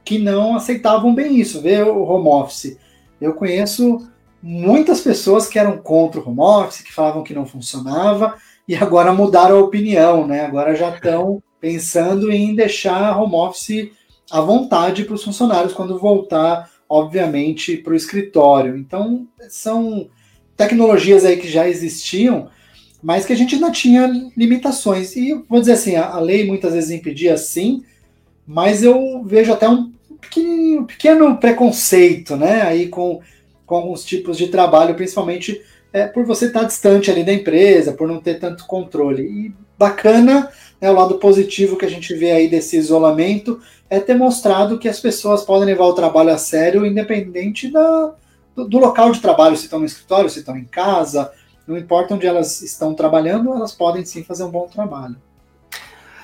que 0.04 0.20
não 0.20 0.56
aceitavam 0.56 1.14
bem 1.14 1.40
isso, 1.40 1.62
ver 1.62 1.86
o 1.86 2.04
home 2.04 2.28
office. 2.28 2.78
Eu 3.20 3.34
conheço 3.34 4.08
muitas 4.42 5.02
pessoas 5.02 5.48
que 5.48 5.60
eram 5.60 5.78
contra 5.78 6.20
o 6.20 6.28
home 6.28 6.40
office, 6.40 6.82
que 6.82 6.94
falavam 6.94 7.24
que 7.24 7.34
não 7.34 7.46
funcionava, 7.46 8.36
e 8.68 8.76
agora 8.76 9.14
mudaram 9.14 9.58
a 9.58 9.62
opinião, 9.62 10.28
né? 10.28 10.46
Agora 10.46 10.76
já 10.76 10.90
estão 10.90 11.42
pensando 11.60 12.32
em 12.32 12.56
deixar 12.56 13.20
home 13.20 13.36
office 13.36 13.92
à 14.30 14.42
vontade 14.42 15.06
para 15.06 15.16
os 15.16 15.24
funcionários 15.24 15.74
quando 15.74 15.98
voltar 15.98 16.70
obviamente, 16.90 17.78
para 17.78 17.94
o 17.94 17.96
escritório. 17.96 18.78
Então, 18.78 19.28
são 19.50 20.10
tecnologias 20.56 21.26
aí 21.26 21.38
que 21.38 21.48
já 21.48 21.68
existiam, 21.68 22.50
mas 23.02 23.26
que 23.26 23.34
a 23.34 23.36
gente 23.36 23.56
ainda 23.56 23.72
tinha 23.72 24.08
limitações. 24.36 25.16
E 25.16 25.34
vou 25.48 25.60
dizer 25.60 25.74
assim, 25.74 25.96
a, 25.96 26.10
a 26.10 26.20
lei 26.20 26.46
muitas 26.46 26.74
vezes 26.74 26.92
impedia 26.92 27.38
sim, 27.38 27.84
mas 28.46 28.84
eu 28.84 29.24
vejo 29.26 29.52
até 29.52 29.68
um 29.68 29.92
pequeno, 30.20 30.86
pequeno 30.86 31.38
preconceito, 31.38 32.36
né, 32.36 32.62
aí 32.62 32.88
com, 32.88 33.20
com 33.68 33.76
alguns 33.76 34.04
tipos 34.04 34.38
de 34.38 34.48
trabalho, 34.48 34.96
principalmente 34.96 35.62
é, 35.94 36.08
por 36.08 36.26
você 36.26 36.48
estar 36.48 36.64
distante 36.64 37.12
ali 37.12 37.24
da 37.24 37.34
empresa, 37.34 37.92
por 37.92 38.08
não 38.08 38.20
ter 38.20 38.40
tanto 38.40 38.66
controle. 38.66 39.24
E 39.24 39.56
bacana, 39.78 40.50
né, 40.82 40.90
o 40.90 40.94
lado 40.94 41.16
positivo 41.16 41.78
que 41.78 41.86
a 41.86 41.90
gente 41.90 42.16
vê 42.16 42.32
aí 42.32 42.48
desse 42.48 42.78
isolamento 42.78 43.60
é 43.90 44.00
ter 44.00 44.16
mostrado 44.16 44.80
que 44.80 44.88
as 44.88 45.00
pessoas 45.00 45.44
podem 45.44 45.68
levar 45.68 45.86
o 45.86 45.94
trabalho 45.94 46.32
a 46.32 46.38
sério, 46.38 46.86
independente 46.86 47.70
da, 47.70 48.14
do, 48.56 48.68
do 48.68 48.80
local 48.80 49.12
de 49.12 49.20
trabalho, 49.20 49.58
se 49.58 49.66
estão 49.66 49.80
no 49.80 49.86
escritório, 49.86 50.30
se 50.30 50.40
estão 50.40 50.58
em 50.58 50.66
casa, 50.66 51.32
não 51.68 51.78
importa 51.78 52.16
onde 52.16 52.26
elas 52.26 52.62
estão 52.62 52.94
trabalhando, 52.94 53.54
elas 53.54 53.74
podem 53.74 54.06
sim 54.06 54.24
fazer 54.24 54.46
um 54.46 54.50
bom 54.50 54.68
trabalho. 54.68 55.18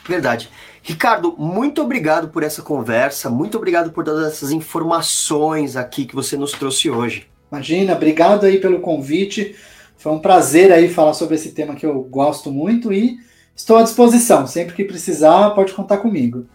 Verdade. 0.07 0.49
Ricardo, 0.81 1.35
muito 1.37 1.81
obrigado 1.81 2.27
por 2.29 2.43
essa 2.43 2.61
conversa, 2.61 3.29
muito 3.29 3.57
obrigado 3.57 3.91
por 3.91 4.03
todas 4.03 4.27
essas 4.27 4.51
informações 4.51 5.77
aqui 5.77 6.05
que 6.05 6.15
você 6.15 6.35
nos 6.35 6.51
trouxe 6.51 6.89
hoje. 6.89 7.32
Imagina, 7.53 7.93
obrigado 7.93 8.47
aí 8.47 8.59
pelo 8.59 8.79
convite. 8.79 9.55
Foi 9.95 10.11
um 10.11 10.17
prazer 10.17 10.71
aí 10.71 10.89
falar 10.89 11.13
sobre 11.13 11.35
esse 11.35 11.51
tema 11.51 11.75
que 11.75 11.85
eu 11.85 12.01
gosto 12.01 12.51
muito 12.51 12.91
e 12.91 13.19
estou 13.55 13.77
à 13.77 13.83
disposição. 13.83 14.47
Sempre 14.47 14.73
que 14.73 14.83
precisar, 14.83 15.51
pode 15.51 15.71
contar 15.71 15.97
comigo. 15.97 16.47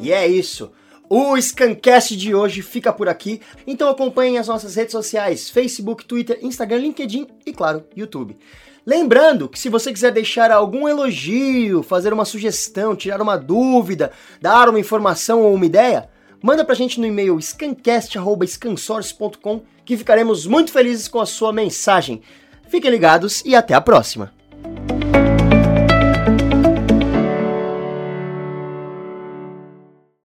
E 0.00 0.10
é 0.10 0.26
isso. 0.26 0.72
O 1.10 1.40
Scancast 1.40 2.14
de 2.16 2.34
hoje 2.34 2.60
fica 2.60 2.92
por 2.92 3.08
aqui, 3.08 3.40
então 3.66 3.88
acompanhem 3.88 4.36
as 4.36 4.48
nossas 4.48 4.74
redes 4.74 4.92
sociais: 4.92 5.48
Facebook, 5.48 6.04
Twitter, 6.04 6.38
Instagram, 6.42 6.76
LinkedIn 6.78 7.26
e, 7.46 7.52
claro, 7.52 7.84
YouTube. 7.96 8.36
Lembrando 8.84 9.48
que 9.48 9.58
se 9.58 9.68
você 9.68 9.92
quiser 9.92 10.12
deixar 10.12 10.50
algum 10.50 10.88
elogio, 10.88 11.82
fazer 11.82 12.12
uma 12.12 12.24
sugestão, 12.24 12.96
tirar 12.96 13.22
uma 13.22 13.36
dúvida, 13.36 14.10
dar 14.40 14.68
uma 14.68 14.80
informação 14.80 15.42
ou 15.42 15.54
uma 15.54 15.66
ideia, 15.66 16.08
manda 16.42 16.64
pra 16.64 16.74
gente 16.74 17.00
no 17.00 17.06
e-mail 17.06 17.40
scancast.scansource.com 17.40 19.62
que 19.84 19.96
ficaremos 19.96 20.46
muito 20.46 20.72
felizes 20.72 21.06
com 21.08 21.20
a 21.20 21.26
sua 21.26 21.52
mensagem. 21.52 22.22
Fiquem 22.68 22.90
ligados 22.90 23.42
e 23.44 23.54
até 23.54 23.74
a 23.74 23.80
próxima! 23.80 24.32